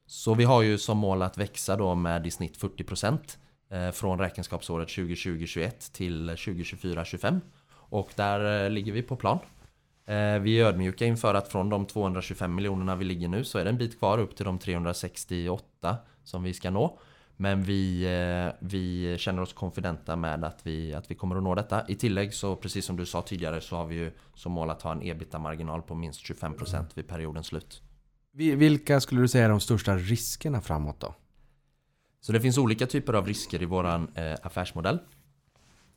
[0.06, 3.20] Så vi har ju som mål att växa då med i snitt 40% eh,
[3.70, 7.40] Eh, från räkenskapsåret 2020-21 till 2024-25.
[7.70, 9.40] Och där eh, ligger vi på plan.
[10.06, 13.64] Eh, vi är ödmjuka inför att från de 225 miljonerna vi ligger nu så är
[13.64, 17.00] det en bit kvar upp till de 368 som vi ska nå.
[17.40, 18.08] Men vi,
[18.60, 21.88] vi känner oss konfidenta med att vi, att vi kommer att nå detta.
[21.88, 24.82] I tillägg så, precis som du sa tidigare, så har vi ju som mål att
[24.82, 27.82] ha en ebita-marginal på minst 25% vid periodens slut.
[28.34, 31.16] Vilka skulle du säga är de största riskerna framåt då?
[32.22, 35.00] Så det finns olika typer av risker i våran eh, affärsmodell.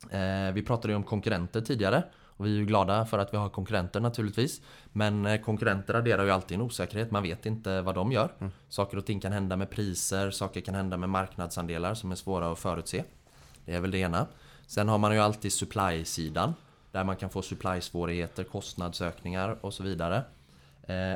[0.09, 3.37] Eh, vi pratade ju om konkurrenter tidigare och vi är ju glada för att vi
[3.37, 4.61] har konkurrenter naturligtvis.
[4.91, 8.31] Men eh, konkurrenter adderar ju alltid en osäkerhet, man vet inte vad de gör.
[8.69, 12.51] Saker och ting kan hända med priser, saker kan hända med marknadsandelar som är svåra
[12.51, 13.03] att förutse.
[13.65, 14.27] Det är väl det ena.
[14.67, 16.53] Sen har man ju alltid supply-sidan
[16.91, 20.23] där man kan få supply-svårigheter, kostnadsökningar och så vidare.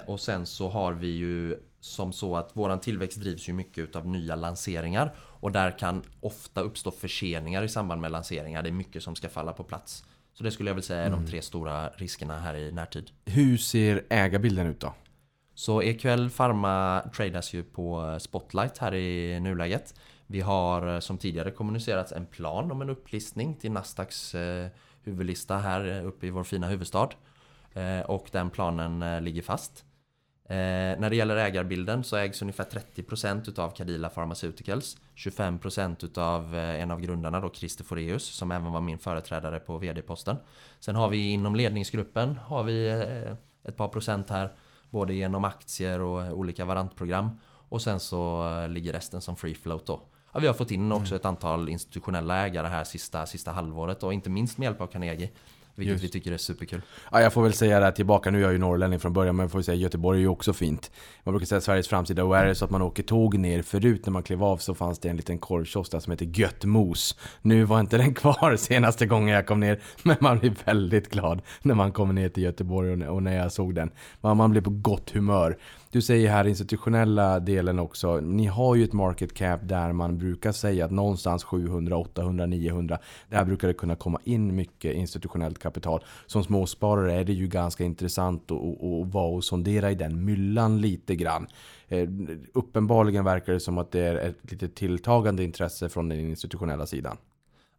[0.06, 1.56] Och sen så har vi ju
[1.86, 6.62] som så att våran tillväxt drivs ju mycket utav nya lanseringar och där kan ofta
[6.62, 8.64] uppstå förseningar i samband med lanseringar.
[8.64, 10.04] Det är mycket som ska falla på plats.
[10.34, 13.12] Så det skulle jag vilja säga är de tre stora riskerna här i närtid.
[13.26, 14.94] Hur ser ägarbilden ut då?
[15.54, 19.94] Så EQL Pharma tradas ju på Spotlight här i nuläget.
[20.28, 24.68] Vi har eh, som tidigare kommunicerats en plan om en upplistning till Nasdaqs eh,
[25.04, 27.10] huvudlista här eh, uppe i vår fina huvudstad.
[28.06, 29.86] Och den planen ligger fast.
[30.48, 36.82] Eh, när det gäller ägarbilden så ägs ungefär 30% utav Cadila Pharmaceuticals 25% utav eh,
[36.82, 40.38] en av grundarna då Christer Foreus som även var min företrädare på vd-posten.
[40.80, 44.54] Sen har vi inom ledningsgruppen har vi eh, ett par procent här
[44.90, 47.40] både genom aktier och olika varantprogram
[47.70, 50.02] och sen så eh, ligger resten som free float då.
[50.34, 54.14] Ja, vi har fått in också ett antal institutionella ägare här sista, sista halvåret och
[54.14, 55.30] inte minst med hjälp av Carnegie.
[55.76, 56.04] Vilket Just.
[56.04, 56.82] vi tycker är superkul.
[57.12, 59.36] Ja, jag får väl säga det här tillbaka, nu är jag ju norrlänning från början,
[59.36, 60.92] men jag får säga Göteborg är ju också fint.
[61.24, 64.06] Man brukar säga Sveriges framsida, och är det så att man åker tåg ner förut
[64.06, 67.18] när man klev av så fanns det en liten korvkiosk där som heter Göttmos.
[67.42, 71.42] Nu var inte den kvar senaste gången jag kom ner, men man blir väldigt glad
[71.62, 73.92] när man kommer ner till Göteborg och, och när jag såg den.
[74.22, 75.58] Man, man blir på gott humör.
[75.96, 80.52] Du säger här institutionella delen också, ni har ju ett market cap där man brukar
[80.52, 83.00] säga att någonstans 700, 800, 900,
[83.30, 86.04] där brukar det kunna komma in mycket institutionellt kapital.
[86.26, 90.26] Som småsparare är det ju ganska intressant att, att, att vara och sondera i den
[90.26, 91.48] myllan lite grann.
[91.88, 92.10] Eh,
[92.54, 97.18] uppenbarligen verkar det som att det är ett lite tilltagande intresse från den institutionella sidan.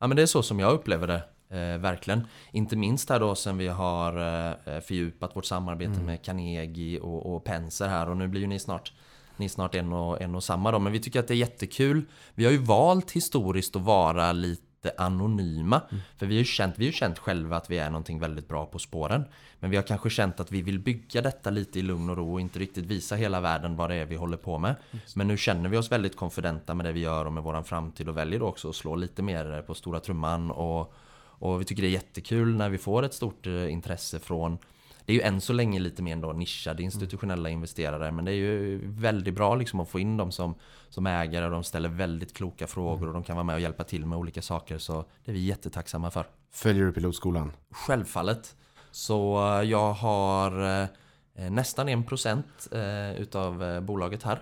[0.01, 1.23] Ja men det är så som jag upplever det.
[1.51, 2.27] Eh, verkligen.
[2.53, 7.45] Inte minst här då sen vi har eh, fördjupat vårt samarbete med Carnegie och, och
[7.45, 8.93] Penser här och nu blir ju ni snart
[9.37, 11.39] ni är snart en och, en och samma då, men vi tycker att det är
[11.39, 12.03] jättekul.
[12.35, 15.81] Vi har ju valt historiskt att vara lite anonyma.
[16.17, 18.49] För vi har ju känt, vi har ju känt själva att vi är någonting väldigt
[18.49, 19.25] bra på spåren.
[19.61, 22.33] Men vi har kanske känt att vi vill bygga detta lite i lugn och ro
[22.33, 24.75] och inte riktigt visa hela världen vad det är vi håller på med.
[25.15, 28.09] Men nu känner vi oss väldigt konfidenta med det vi gör och med våran framtid
[28.09, 30.95] och väljer då också att slå lite mer på stora trumman och,
[31.39, 34.59] och vi tycker det är jättekul när vi får ett stort eh, intresse från
[35.07, 38.35] det är ju än så länge lite mer då nischade institutionella investerare men det är
[38.35, 40.55] ju väldigt bra liksom att få in dem som,
[40.89, 43.85] som ägare och de ställer väldigt kloka frågor och de kan vara med och hjälpa
[43.85, 46.27] till med olika saker så det är vi jättetacksamma för.
[46.53, 47.53] Följer du pilotskolan?
[47.71, 48.57] Självfallet.
[48.91, 54.41] Så eh, jag har eh, nästan en procent eh, utav bolaget här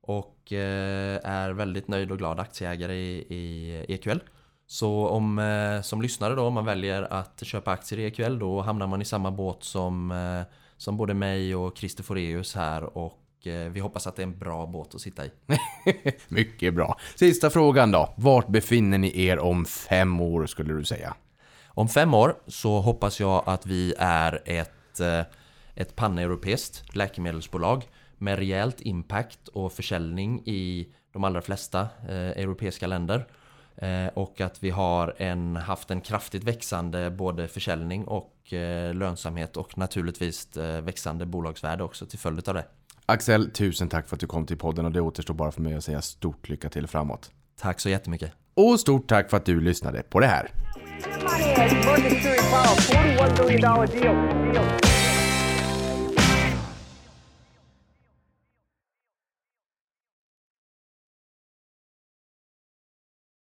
[0.00, 4.18] och är väldigt nöjd och glad aktieägare i, i EQL.
[4.70, 8.60] Så om, eh, som lyssnare då, om man väljer att köpa aktier i EQL då
[8.60, 13.46] hamnar man i samma båt som, eh, som både mig och Christer Foreus här och
[13.46, 15.30] eh, vi hoppas att det är en bra båt att sitta i.
[16.28, 16.98] Mycket bra.
[17.14, 18.14] Sista frågan då.
[18.16, 21.14] Vart befinner ni er om fem år skulle du säga?
[21.66, 25.00] Om fem år så hoppas jag att vi är ett,
[25.74, 27.84] ett paneuropeiskt läkemedelsbolag
[28.18, 33.26] med rejält impact och försäljning i de allra flesta eh, europeiska länder.
[33.82, 39.56] Eh, och att vi har en, haft en kraftigt växande både försäljning och eh, lönsamhet
[39.56, 42.64] och naturligtvis eh, växande bolagsvärde också till följd av det.
[43.06, 45.74] Axel, tusen tack för att du kom till podden och det återstår bara för mig
[45.74, 47.30] att säga stort lycka till framåt.
[47.60, 48.32] Tack så jättemycket.
[48.54, 50.50] Och stort tack för att du lyssnade på det här.